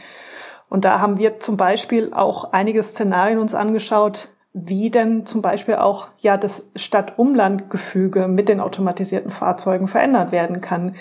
Und 0.69 0.85
da 0.85 0.99
haben 0.99 1.17
wir 1.17 1.39
zum 1.39 1.57
Beispiel 1.57 2.13
auch 2.13 2.51
einige 2.53 2.83
Szenarien 2.83 3.39
uns 3.39 3.55
angeschaut, 3.55 4.29
wie 4.53 4.89
denn 4.89 5.25
zum 5.25 5.41
Beispiel 5.41 5.75
auch 5.75 6.07
ja 6.17 6.37
das 6.37 6.65
Stadt-Umland-Gefüge 6.75 8.27
mit 8.27 8.49
den 8.49 8.59
automatisierten 8.59 9.31
Fahrzeugen 9.31 9.87
verändert 9.87 10.31
werden 10.31 10.61
kann. 10.61 10.95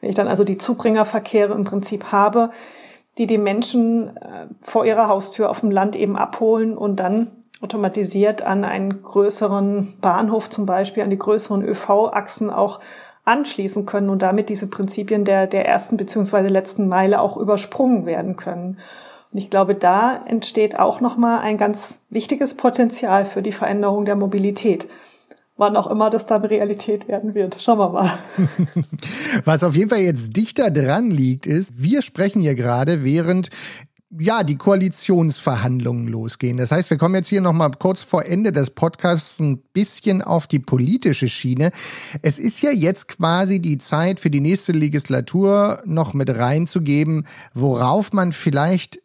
Wenn 0.00 0.10
ich 0.10 0.16
dann 0.16 0.28
also 0.28 0.44
die 0.44 0.58
Zubringerverkehre 0.58 1.52
im 1.52 1.64
Prinzip 1.64 2.12
habe, 2.12 2.50
die 3.18 3.26
die 3.26 3.38
Menschen 3.38 4.16
äh, 4.16 4.46
vor 4.62 4.86
ihrer 4.86 5.08
Haustür 5.08 5.50
auf 5.50 5.60
dem 5.60 5.70
Land 5.70 5.96
eben 5.96 6.16
abholen 6.16 6.76
und 6.76 6.96
dann 6.96 7.30
automatisiert 7.60 8.42
an 8.42 8.64
einen 8.64 9.02
größeren 9.02 9.94
Bahnhof 10.00 10.50
zum 10.50 10.66
Beispiel, 10.66 11.02
an 11.02 11.10
die 11.10 11.18
größeren 11.18 11.62
ÖV-Achsen 11.62 12.50
auch 12.50 12.80
anschließen 13.24 13.86
können 13.86 14.08
und 14.08 14.20
damit 14.20 14.48
diese 14.48 14.66
Prinzipien 14.66 15.24
der, 15.24 15.46
der 15.46 15.66
ersten 15.66 15.96
beziehungsweise 15.96 16.48
letzten 16.48 16.88
Meile 16.88 17.20
auch 17.20 17.36
übersprungen 17.36 18.04
werden 18.04 18.36
können. 18.36 18.78
Und 19.32 19.38
ich 19.38 19.50
glaube, 19.50 19.74
da 19.74 20.24
entsteht 20.26 20.78
auch 20.78 21.00
nochmal 21.00 21.40
ein 21.40 21.56
ganz 21.56 21.98
wichtiges 22.10 22.54
Potenzial 22.54 23.26
für 23.26 23.42
die 23.42 23.52
Veränderung 23.52 24.04
der 24.04 24.16
Mobilität 24.16 24.88
wann 25.56 25.76
auch 25.76 25.86
immer 25.86 26.10
das 26.10 26.26
dann 26.26 26.44
Realität 26.44 27.08
werden 27.08 27.34
wird. 27.34 27.58
Schauen 27.60 27.78
wir 27.78 27.90
mal. 27.90 28.18
Was 29.44 29.62
auf 29.62 29.76
jeden 29.76 29.90
Fall 29.90 30.00
jetzt 30.00 30.36
dichter 30.36 30.70
dran 30.70 31.10
liegt, 31.10 31.46
ist, 31.46 31.80
wir 31.80 32.02
sprechen 32.02 32.40
hier 32.40 32.54
gerade, 32.54 33.04
während 33.04 33.50
ja, 34.18 34.42
die 34.42 34.56
Koalitionsverhandlungen 34.56 36.06
losgehen. 36.06 36.58
Das 36.58 36.70
heißt, 36.70 36.90
wir 36.90 36.98
kommen 36.98 37.14
jetzt 37.14 37.28
hier 37.28 37.40
nochmal 37.40 37.70
kurz 37.78 38.02
vor 38.02 38.26
Ende 38.26 38.52
des 38.52 38.70
Podcasts 38.70 39.40
ein 39.40 39.62
bisschen 39.72 40.20
auf 40.20 40.46
die 40.46 40.58
politische 40.58 41.28
Schiene. 41.28 41.70
Es 42.20 42.38
ist 42.38 42.60
ja 42.60 42.70
jetzt 42.72 43.08
quasi 43.08 43.60
die 43.60 43.78
Zeit 43.78 44.20
für 44.20 44.28
die 44.28 44.42
nächste 44.42 44.72
Legislatur 44.72 45.82
noch 45.86 46.12
mit 46.12 46.28
reinzugeben, 46.28 47.26
worauf 47.54 48.12
man 48.12 48.32
vielleicht 48.32 49.01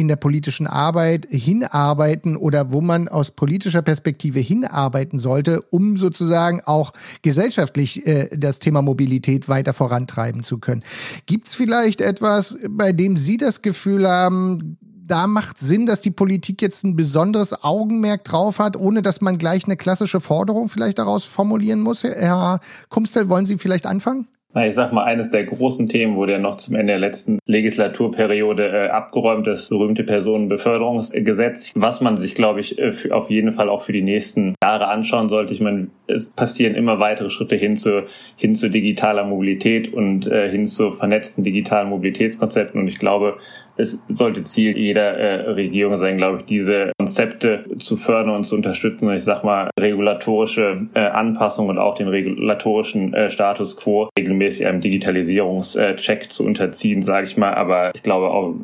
in 0.00 0.08
der 0.08 0.16
politischen 0.16 0.66
Arbeit 0.66 1.26
hinarbeiten 1.30 2.36
oder 2.36 2.72
wo 2.72 2.80
man 2.80 3.06
aus 3.06 3.30
politischer 3.30 3.82
Perspektive 3.82 4.40
hinarbeiten 4.40 5.18
sollte, 5.18 5.62
um 5.70 5.96
sozusagen 5.96 6.62
auch 6.64 6.92
gesellschaftlich 7.22 8.06
äh, 8.06 8.28
das 8.36 8.58
Thema 8.58 8.82
Mobilität 8.82 9.48
weiter 9.48 9.72
vorantreiben 9.72 10.42
zu 10.42 10.58
können. 10.58 10.82
Gibt 11.26 11.46
es 11.46 11.54
vielleicht 11.54 12.00
etwas, 12.00 12.56
bei 12.68 12.92
dem 12.92 13.16
Sie 13.16 13.36
das 13.36 13.62
Gefühl 13.62 14.08
haben, 14.08 14.78
da 15.06 15.26
macht 15.26 15.58
Sinn, 15.58 15.86
dass 15.86 16.00
die 16.00 16.12
Politik 16.12 16.62
jetzt 16.62 16.84
ein 16.84 16.96
besonderes 16.96 17.64
Augenmerk 17.64 18.24
drauf 18.24 18.58
hat, 18.58 18.76
ohne 18.76 19.02
dass 19.02 19.20
man 19.20 19.38
gleich 19.38 19.64
eine 19.64 19.76
klassische 19.76 20.20
Forderung 20.20 20.68
vielleicht 20.68 20.98
daraus 20.98 21.24
formulieren 21.24 21.80
muss? 21.80 22.04
Herr 22.04 22.60
Kumstel, 22.88 23.28
wollen 23.28 23.44
Sie 23.44 23.58
vielleicht 23.58 23.86
anfangen? 23.86 24.28
Na, 24.52 24.66
ich 24.66 24.74
sag 24.74 24.92
mal, 24.92 25.04
eines 25.04 25.30
der 25.30 25.44
großen 25.44 25.86
Themen 25.86 26.16
wurde 26.16 26.32
ja 26.32 26.38
noch 26.40 26.56
zum 26.56 26.74
Ende 26.74 26.94
der 26.94 26.98
letzten 26.98 27.38
Legislaturperiode 27.46 28.66
äh, 28.66 28.88
abgeräumt, 28.88 29.46
das 29.46 29.68
berühmte 29.68 30.02
Personenbeförderungsgesetz, 30.02 31.70
was 31.76 32.00
man 32.00 32.16
sich, 32.16 32.34
glaube 32.34 32.58
ich, 32.58 32.76
äh, 32.76 32.92
auf 33.12 33.30
jeden 33.30 33.52
Fall 33.52 33.68
auch 33.68 33.82
für 33.82 33.92
die 33.92 34.02
nächsten 34.02 34.56
Jahre 34.60 34.88
anschauen 34.88 35.28
sollte. 35.28 35.52
Ich 35.52 35.60
meine, 35.60 35.86
es 36.08 36.30
passieren 36.30 36.74
immer 36.74 36.98
weitere 36.98 37.30
Schritte 37.30 37.54
hin 37.54 37.76
zu, 37.76 38.02
hin 38.34 38.56
zu 38.56 38.68
digitaler 38.68 39.22
Mobilität 39.22 39.94
und 39.94 40.26
äh, 40.26 40.50
hin 40.50 40.66
zu 40.66 40.90
vernetzten 40.90 41.44
digitalen 41.44 41.88
Mobilitätskonzepten. 41.88 42.80
Und 42.80 42.88
ich 42.88 42.98
glaube, 42.98 43.38
es 43.80 43.98
sollte 44.08 44.42
Ziel 44.42 44.76
jeder 44.76 45.16
äh, 45.16 45.50
Regierung 45.50 45.96
sein, 45.96 46.16
glaube 46.16 46.38
ich, 46.38 46.44
diese 46.44 46.92
Konzepte 46.98 47.64
zu 47.78 47.96
fördern 47.96 48.34
und 48.34 48.44
zu 48.44 48.54
unterstützen. 48.54 49.10
Ich 49.12 49.24
sag 49.24 49.42
mal, 49.42 49.70
regulatorische 49.78 50.86
äh, 50.94 51.00
Anpassungen 51.00 51.70
und 51.70 51.78
auch 51.78 51.94
den 51.94 52.08
regulatorischen 52.08 53.14
äh, 53.14 53.30
Status 53.30 53.76
quo 53.76 54.10
regelmäßig 54.18 54.66
einem 54.66 54.80
Digitalisierungscheck 54.80 56.30
zu 56.30 56.44
unterziehen, 56.44 57.02
sage 57.02 57.26
ich 57.26 57.36
mal. 57.36 57.54
Aber 57.54 57.92
ich 57.94 58.02
glaube, 58.02 58.28
auch, 58.30 58.54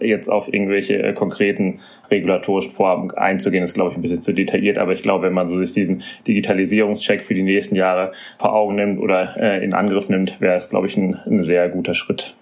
jetzt 0.00 0.28
auf 0.28 0.52
irgendwelche 0.52 1.02
äh, 1.02 1.12
konkreten 1.12 1.80
regulatorischen 2.10 2.72
Vorhaben 2.72 3.10
einzugehen, 3.12 3.64
ist, 3.64 3.74
glaube 3.74 3.90
ich, 3.90 3.96
ein 3.96 4.02
bisschen 4.02 4.22
zu 4.22 4.32
detailliert. 4.32 4.78
Aber 4.78 4.92
ich 4.92 5.02
glaube, 5.02 5.26
wenn 5.26 5.32
man 5.32 5.48
so 5.48 5.58
sich 5.58 5.72
diesen 5.72 6.02
Digitalisierungscheck 6.26 7.24
für 7.24 7.34
die 7.34 7.42
nächsten 7.42 7.76
Jahre 7.76 8.12
vor 8.38 8.54
Augen 8.54 8.76
nimmt 8.76 9.00
oder 9.00 9.36
äh, 9.36 9.64
in 9.64 9.74
Angriff 9.74 10.08
nimmt, 10.08 10.40
wäre 10.40 10.56
es, 10.56 10.70
glaube 10.70 10.86
ich, 10.86 10.96
ein, 10.96 11.16
ein 11.26 11.42
sehr 11.42 11.68
guter 11.68 11.94
Schritt. 11.94 12.34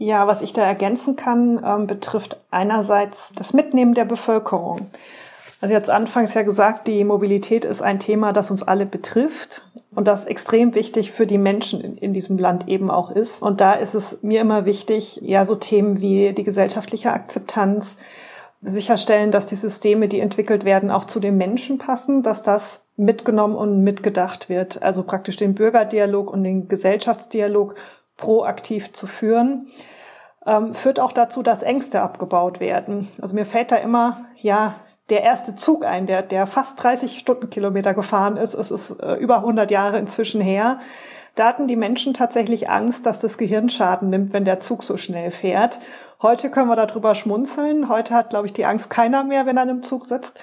Ja, 0.00 0.28
was 0.28 0.42
ich 0.42 0.52
da 0.52 0.62
ergänzen 0.62 1.16
kann, 1.16 1.60
ähm, 1.64 1.88
betrifft 1.88 2.40
einerseits 2.52 3.32
das 3.34 3.52
Mitnehmen 3.52 3.94
der 3.94 4.04
Bevölkerung. 4.04 4.86
Also 5.60 5.74
jetzt 5.74 5.90
anfangs 5.90 6.34
ja 6.34 6.42
gesagt, 6.42 6.86
die 6.86 7.02
Mobilität 7.02 7.64
ist 7.64 7.82
ein 7.82 7.98
Thema, 7.98 8.32
das 8.32 8.48
uns 8.52 8.62
alle 8.62 8.86
betrifft 8.86 9.62
und 9.92 10.06
das 10.06 10.24
extrem 10.24 10.76
wichtig 10.76 11.10
für 11.10 11.26
die 11.26 11.36
Menschen 11.36 11.80
in, 11.80 11.98
in, 11.98 12.12
diesem 12.12 12.38
Land 12.38 12.68
eben 12.68 12.92
auch 12.92 13.10
ist. 13.10 13.42
Und 13.42 13.60
da 13.60 13.72
ist 13.72 13.94
es 13.94 14.22
mir 14.22 14.40
immer 14.40 14.66
wichtig, 14.66 15.18
ja, 15.20 15.44
so 15.44 15.56
Themen 15.56 16.00
wie 16.00 16.32
die 16.32 16.44
gesellschaftliche 16.44 17.12
Akzeptanz, 17.12 17.96
sicherstellen, 18.62 19.30
dass 19.30 19.46
die 19.46 19.56
Systeme, 19.56 20.08
die 20.08 20.20
entwickelt 20.20 20.64
werden, 20.64 20.90
auch 20.90 21.04
zu 21.04 21.20
den 21.20 21.36
Menschen 21.36 21.78
passen, 21.78 22.22
dass 22.22 22.42
das 22.42 22.82
mitgenommen 22.96 23.54
und 23.54 23.84
mitgedacht 23.84 24.48
wird. 24.48 24.82
Also 24.82 25.04
praktisch 25.04 25.36
den 25.36 25.54
Bürgerdialog 25.54 26.32
und 26.32 26.42
den 26.42 26.68
Gesellschaftsdialog 26.68 27.76
proaktiv 28.18 28.92
zu 28.92 29.06
führen, 29.06 29.68
ähm, 30.46 30.74
führt 30.74 31.00
auch 31.00 31.12
dazu, 31.12 31.42
dass 31.42 31.62
Ängste 31.62 32.02
abgebaut 32.02 32.60
werden. 32.60 33.08
Also 33.22 33.34
mir 33.34 33.46
fällt 33.46 33.72
da 33.72 33.76
immer, 33.76 34.26
ja, 34.36 34.74
der 35.08 35.22
erste 35.22 35.54
Zug 35.54 35.86
ein, 35.86 36.06
der, 36.06 36.22
der 36.22 36.46
fast 36.46 36.82
30 36.82 37.18
Stundenkilometer 37.18 37.94
gefahren 37.94 38.36
ist. 38.36 38.52
Es 38.52 38.70
ist 38.70 38.90
äh, 39.00 39.14
über 39.14 39.38
100 39.38 39.70
Jahre 39.70 39.98
inzwischen 39.98 40.42
her. 40.42 40.80
Da 41.34 41.46
hatten 41.46 41.68
die 41.68 41.76
Menschen 41.76 42.14
tatsächlich 42.14 42.68
Angst, 42.68 43.06
dass 43.06 43.20
das 43.20 43.38
Gehirn 43.38 43.70
Schaden 43.70 44.10
nimmt, 44.10 44.32
wenn 44.32 44.44
der 44.44 44.60
Zug 44.60 44.82
so 44.82 44.96
schnell 44.96 45.30
fährt. 45.30 45.78
Heute 46.20 46.50
können 46.50 46.68
wir 46.68 46.76
darüber 46.76 47.14
schmunzeln. 47.14 47.88
Heute 47.88 48.12
hat, 48.12 48.30
glaube 48.30 48.46
ich, 48.46 48.52
die 48.52 48.64
Angst 48.66 48.90
keiner 48.90 49.24
mehr, 49.24 49.46
wenn 49.46 49.56
er 49.56 49.62
einem 49.62 49.82
Zug 49.82 50.06
sitzt. 50.06 50.38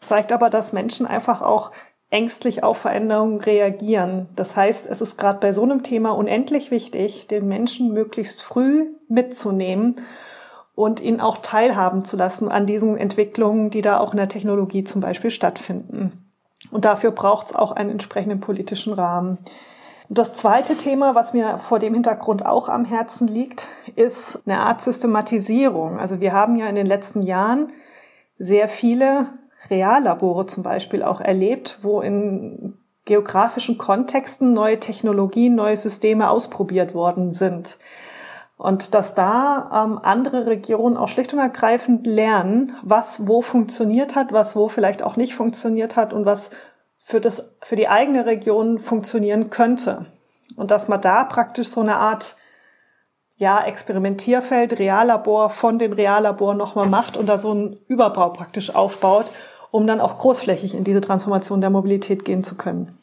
Zeigt 0.00 0.32
aber, 0.32 0.50
dass 0.50 0.72
Menschen 0.72 1.06
einfach 1.06 1.42
auch 1.42 1.70
ängstlich 2.12 2.62
auf 2.62 2.76
Veränderungen 2.76 3.40
reagieren. 3.40 4.28
Das 4.36 4.54
heißt, 4.54 4.86
es 4.86 5.00
ist 5.00 5.16
gerade 5.16 5.40
bei 5.40 5.52
so 5.52 5.62
einem 5.62 5.82
Thema 5.82 6.10
unendlich 6.10 6.70
wichtig, 6.70 7.26
den 7.26 7.48
Menschen 7.48 7.92
möglichst 7.92 8.42
früh 8.42 8.90
mitzunehmen 9.08 9.96
und 10.74 11.00
ihn 11.00 11.20
auch 11.20 11.38
teilhaben 11.38 12.04
zu 12.04 12.16
lassen 12.16 12.50
an 12.50 12.66
diesen 12.66 12.98
Entwicklungen, 12.98 13.70
die 13.70 13.80
da 13.80 13.98
auch 13.98 14.12
in 14.12 14.18
der 14.18 14.28
Technologie 14.28 14.84
zum 14.84 15.00
Beispiel 15.00 15.30
stattfinden. 15.30 16.12
Und 16.70 16.84
dafür 16.84 17.12
braucht 17.12 17.48
es 17.48 17.56
auch 17.56 17.72
einen 17.72 17.90
entsprechenden 17.90 18.40
politischen 18.40 18.92
Rahmen. 18.92 19.38
Das 20.10 20.34
zweite 20.34 20.76
Thema, 20.76 21.14
was 21.14 21.32
mir 21.32 21.56
vor 21.56 21.78
dem 21.78 21.94
Hintergrund 21.94 22.44
auch 22.44 22.68
am 22.68 22.84
Herzen 22.84 23.26
liegt, 23.26 23.68
ist 23.96 24.38
eine 24.44 24.60
Art 24.60 24.82
Systematisierung. 24.82 25.98
Also 25.98 26.20
wir 26.20 26.34
haben 26.34 26.56
ja 26.56 26.66
in 26.66 26.74
den 26.74 26.86
letzten 26.86 27.22
Jahren 27.22 27.72
sehr 28.38 28.68
viele 28.68 29.28
Reallabore 29.70 30.46
zum 30.46 30.62
Beispiel 30.62 31.02
auch 31.02 31.20
erlebt, 31.20 31.78
wo 31.82 32.00
in 32.00 32.78
geografischen 33.04 33.78
Kontexten 33.78 34.52
neue 34.52 34.78
Technologien, 34.78 35.54
neue 35.54 35.76
Systeme 35.76 36.30
ausprobiert 36.30 36.94
worden 36.94 37.34
sind. 37.34 37.78
Und 38.56 38.94
dass 38.94 39.14
da 39.14 39.84
ähm, 39.84 39.98
andere 40.02 40.46
Regionen 40.46 40.96
auch 40.96 41.08
schlicht 41.08 41.32
und 41.32 41.40
ergreifend 41.40 42.06
lernen, 42.06 42.76
was 42.82 43.26
wo 43.26 43.42
funktioniert 43.42 44.14
hat, 44.14 44.32
was 44.32 44.54
wo 44.54 44.68
vielleicht 44.68 45.02
auch 45.02 45.16
nicht 45.16 45.34
funktioniert 45.34 45.96
hat 45.96 46.12
und 46.12 46.26
was 46.26 46.50
für, 47.04 47.20
das, 47.20 47.56
für 47.60 47.74
die 47.74 47.88
eigene 47.88 48.24
Region 48.24 48.78
funktionieren 48.78 49.50
könnte. 49.50 50.06
Und 50.54 50.70
dass 50.70 50.86
man 50.86 51.00
da 51.00 51.24
praktisch 51.24 51.68
so 51.68 51.80
eine 51.80 51.96
Art 51.96 52.36
ja, 53.36 53.64
Experimentierfeld, 53.64 54.78
Reallabor 54.78 55.50
von 55.50 55.80
den 55.80 55.92
Reallaboren 55.92 56.56
nochmal 56.56 56.86
macht 56.86 57.16
und 57.16 57.28
da 57.28 57.38
so 57.38 57.50
einen 57.50 57.80
Überbau 57.88 58.28
praktisch 58.28 58.72
aufbaut 58.72 59.32
um 59.72 59.88
dann 59.88 60.00
auch 60.00 60.18
großflächig 60.18 60.74
in 60.74 60.84
diese 60.84 61.00
Transformation 61.00 61.60
der 61.60 61.70
Mobilität 61.70 62.24
gehen 62.24 62.44
zu 62.44 62.54
können. 62.54 62.96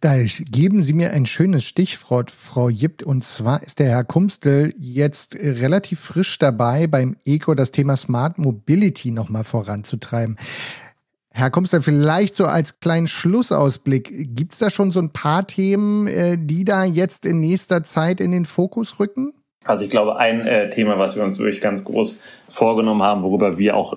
Da 0.00 0.14
geben 0.22 0.80
Sie 0.80 0.92
mir 0.92 1.10
ein 1.12 1.26
schönes 1.26 1.64
Stichwort, 1.64 2.30
Frau 2.30 2.68
Jipp, 2.68 3.04
und 3.04 3.24
zwar 3.24 3.62
ist 3.64 3.80
der 3.80 3.88
Herr 3.88 4.04
Kumstel 4.04 4.72
jetzt 4.78 5.36
relativ 5.36 5.98
frisch 5.98 6.38
dabei, 6.38 6.86
beim 6.86 7.16
ECO 7.24 7.54
das 7.54 7.72
Thema 7.72 7.96
Smart 7.96 8.38
Mobility 8.38 9.10
nochmal 9.10 9.42
voranzutreiben. 9.42 10.36
Herr 11.30 11.50
Kumstel, 11.50 11.82
vielleicht 11.82 12.36
so 12.36 12.46
als 12.46 12.80
kleinen 12.80 13.08
Schlussausblick, 13.08 14.36
gibt 14.36 14.52
es 14.52 14.60
da 14.60 14.70
schon 14.70 14.92
so 14.92 15.00
ein 15.00 15.10
paar 15.10 15.46
Themen, 15.46 16.06
äh, 16.06 16.36
die 16.38 16.64
da 16.64 16.84
jetzt 16.84 17.26
in 17.26 17.40
nächster 17.40 17.82
Zeit 17.82 18.20
in 18.20 18.30
den 18.30 18.44
Fokus 18.44 19.00
rücken? 19.00 19.34
Also 19.64 19.84
ich 19.84 19.90
glaube, 19.90 20.16
ein 20.16 20.46
äh, 20.46 20.70
Thema, 20.70 20.98
was 20.98 21.16
wir 21.16 21.24
uns 21.24 21.38
wirklich 21.38 21.60
ganz 21.60 21.84
groß 21.84 22.20
vorgenommen 22.48 23.02
haben, 23.02 23.22
worüber 23.22 23.58
wir 23.58 23.76
auch 23.76 23.94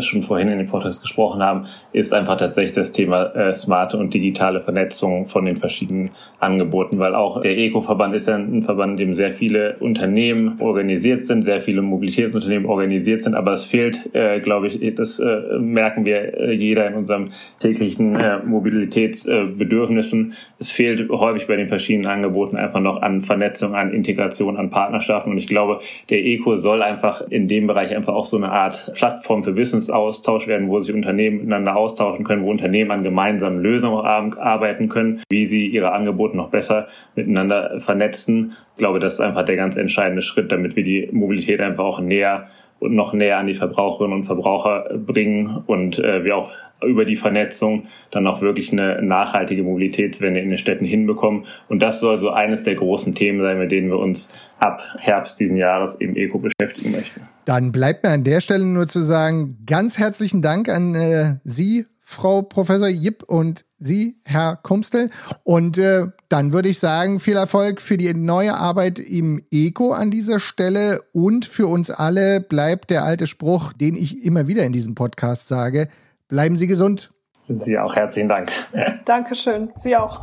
schon 0.00 0.22
vorhin 0.22 0.48
in 0.48 0.58
den 0.58 0.68
Vortrag 0.68 1.00
gesprochen 1.00 1.42
haben, 1.42 1.66
ist 1.92 2.12
einfach 2.12 2.36
tatsächlich 2.36 2.74
das 2.74 2.92
Thema 2.92 3.34
äh, 3.34 3.54
smarte 3.54 3.96
und 3.96 4.12
digitale 4.12 4.60
Vernetzung 4.60 5.26
von 5.26 5.44
den 5.44 5.56
verschiedenen 5.56 6.10
Angeboten, 6.38 6.98
weil 6.98 7.14
auch 7.14 7.42
der 7.42 7.56
Eco-Verband 7.56 8.14
ist 8.14 8.28
ja 8.28 8.36
ein 8.36 8.62
Verband, 8.62 9.00
in 9.00 9.08
dem 9.08 9.14
sehr 9.14 9.32
viele 9.32 9.76
Unternehmen 9.80 10.60
organisiert 10.60 11.26
sind, 11.26 11.42
sehr 11.42 11.60
viele 11.60 11.82
Mobilitätsunternehmen 11.82 12.66
organisiert 12.66 13.22
sind, 13.22 13.34
aber 13.34 13.52
es 13.52 13.66
fehlt, 13.66 14.14
äh, 14.14 14.40
glaube 14.40 14.68
ich, 14.68 14.94
das 14.94 15.20
äh, 15.20 15.58
merken 15.58 16.04
wir 16.04 16.38
äh, 16.38 16.52
jeder 16.52 16.86
in 16.86 16.94
unserem 16.94 17.30
täglichen 17.60 18.16
äh, 18.16 18.38
Mobilitätsbedürfnissen. 18.44 20.34
es 20.58 20.70
fehlt 20.70 21.08
häufig 21.10 21.46
bei 21.46 21.56
den 21.56 21.68
verschiedenen 21.68 22.10
Angeboten 22.10 22.56
einfach 22.56 22.80
noch 22.80 23.02
an 23.02 23.22
Vernetzung, 23.22 23.74
an 23.74 23.92
Integration, 23.92 24.56
an 24.56 24.70
Partnerschaften 24.70 25.30
und 25.30 25.38
ich 25.38 25.46
glaube, 25.46 25.80
der 26.10 26.24
Eco 26.24 26.56
soll 26.56 26.82
einfach 26.82 27.22
in 27.30 27.48
dem 27.48 27.66
Bereich 27.94 27.96
einfach 27.96 28.14
auch 28.14 28.24
so 28.24 28.36
eine 28.36 28.50
Art 28.50 28.92
Plattform 28.94 29.42
für 29.42 29.56
Wissensaustausch 29.56 30.46
werden, 30.46 30.68
wo 30.68 30.80
sich 30.80 30.94
Unternehmen 30.94 31.38
miteinander 31.38 31.76
austauschen 31.76 32.24
können, 32.24 32.42
wo 32.42 32.50
Unternehmen 32.50 32.90
an 32.90 33.02
gemeinsamen 33.02 33.60
Lösungen 33.60 34.04
arbeiten 34.04 34.88
können, 34.88 35.22
wie 35.30 35.46
sie 35.46 35.66
ihre 35.66 35.92
Angebote 35.92 36.36
noch 36.36 36.50
besser 36.50 36.88
miteinander 37.14 37.80
vernetzen. 37.80 38.52
Ich 38.72 38.78
glaube, 38.78 38.98
das 38.98 39.14
ist 39.14 39.20
einfach 39.20 39.44
der 39.44 39.56
ganz 39.56 39.76
entscheidende 39.76 40.22
Schritt, 40.22 40.52
damit 40.52 40.76
wir 40.76 40.84
die 40.84 41.08
Mobilität 41.12 41.60
einfach 41.60 41.84
auch 41.84 42.00
näher 42.00 42.48
und 42.84 42.94
noch 42.94 43.12
näher 43.12 43.38
an 43.38 43.46
die 43.46 43.54
Verbraucherinnen 43.54 44.18
und 44.18 44.24
Verbraucher 44.24 44.88
bringen 44.96 45.62
und 45.66 45.98
äh, 45.98 46.24
wir 46.24 46.36
auch 46.36 46.50
über 46.82 47.04
die 47.04 47.16
Vernetzung 47.16 47.86
dann 48.10 48.26
auch 48.26 48.40
wirklich 48.40 48.72
eine 48.72 49.02
nachhaltige 49.02 49.62
Mobilitätswende 49.62 50.40
in 50.40 50.50
den 50.50 50.58
Städten 50.58 50.84
hinbekommen. 50.84 51.46
Und 51.68 51.82
das 51.82 52.00
soll 52.00 52.18
so 52.18 52.30
eines 52.30 52.62
der 52.62 52.74
großen 52.74 53.14
Themen 53.14 53.40
sein, 53.40 53.58
mit 53.58 53.72
denen 53.72 53.88
wir 53.88 53.98
uns 53.98 54.30
ab 54.58 54.82
Herbst 54.98 55.40
diesen 55.40 55.56
Jahres 55.56 55.94
im 55.94 56.16
Eco 56.16 56.38
beschäftigen 56.38 56.92
möchten. 56.92 57.22
Dann 57.44 57.72
bleibt 57.72 58.04
mir 58.04 58.10
an 58.10 58.24
der 58.24 58.40
Stelle 58.40 58.64
nur 58.64 58.86
zu 58.86 59.00
sagen, 59.00 59.58
ganz 59.66 59.98
herzlichen 59.98 60.42
Dank 60.42 60.68
an 60.68 60.94
äh, 60.94 61.36
Sie, 61.44 61.86
Frau 62.14 62.42
Professor 62.42 62.88
Jipp 62.88 63.22
und 63.24 63.64
Sie, 63.78 64.16
Herr 64.24 64.56
Kumstel. 64.56 65.10
Und 65.42 65.76
äh, 65.76 66.06
dann 66.28 66.52
würde 66.52 66.68
ich 66.68 66.78
sagen, 66.78 67.20
viel 67.20 67.36
Erfolg 67.36 67.80
für 67.80 67.96
die 67.96 68.14
neue 68.14 68.54
Arbeit 68.54 68.98
im 68.98 69.42
Eco 69.50 69.92
an 69.92 70.10
dieser 70.10 70.38
Stelle 70.38 71.00
und 71.12 71.44
für 71.44 71.66
uns 71.66 71.90
alle 71.90 72.40
bleibt 72.40 72.90
der 72.90 73.04
alte 73.04 73.26
Spruch, 73.26 73.72
den 73.72 73.96
ich 73.96 74.24
immer 74.24 74.46
wieder 74.46 74.64
in 74.64 74.72
diesem 74.72 74.94
Podcast 74.94 75.48
sage. 75.48 75.88
Bleiben 76.28 76.56
Sie 76.56 76.66
gesund. 76.66 77.12
Sie 77.48 77.78
auch 77.78 77.94
herzlichen 77.94 78.28
Dank. 78.28 78.50
Dankeschön. 79.04 79.70
Sie 79.82 79.96
auch. 79.96 80.22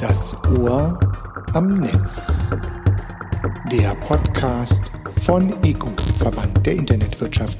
Das 0.00 0.36
Ohr 0.58 0.98
am 1.52 1.74
Netz. 1.74 2.50
Der 3.70 3.94
Podcast 3.96 4.90
von 5.18 5.52
ECO, 5.62 5.88
Verband 6.18 6.64
der 6.64 6.74
Internetwirtschaft. 6.74 7.58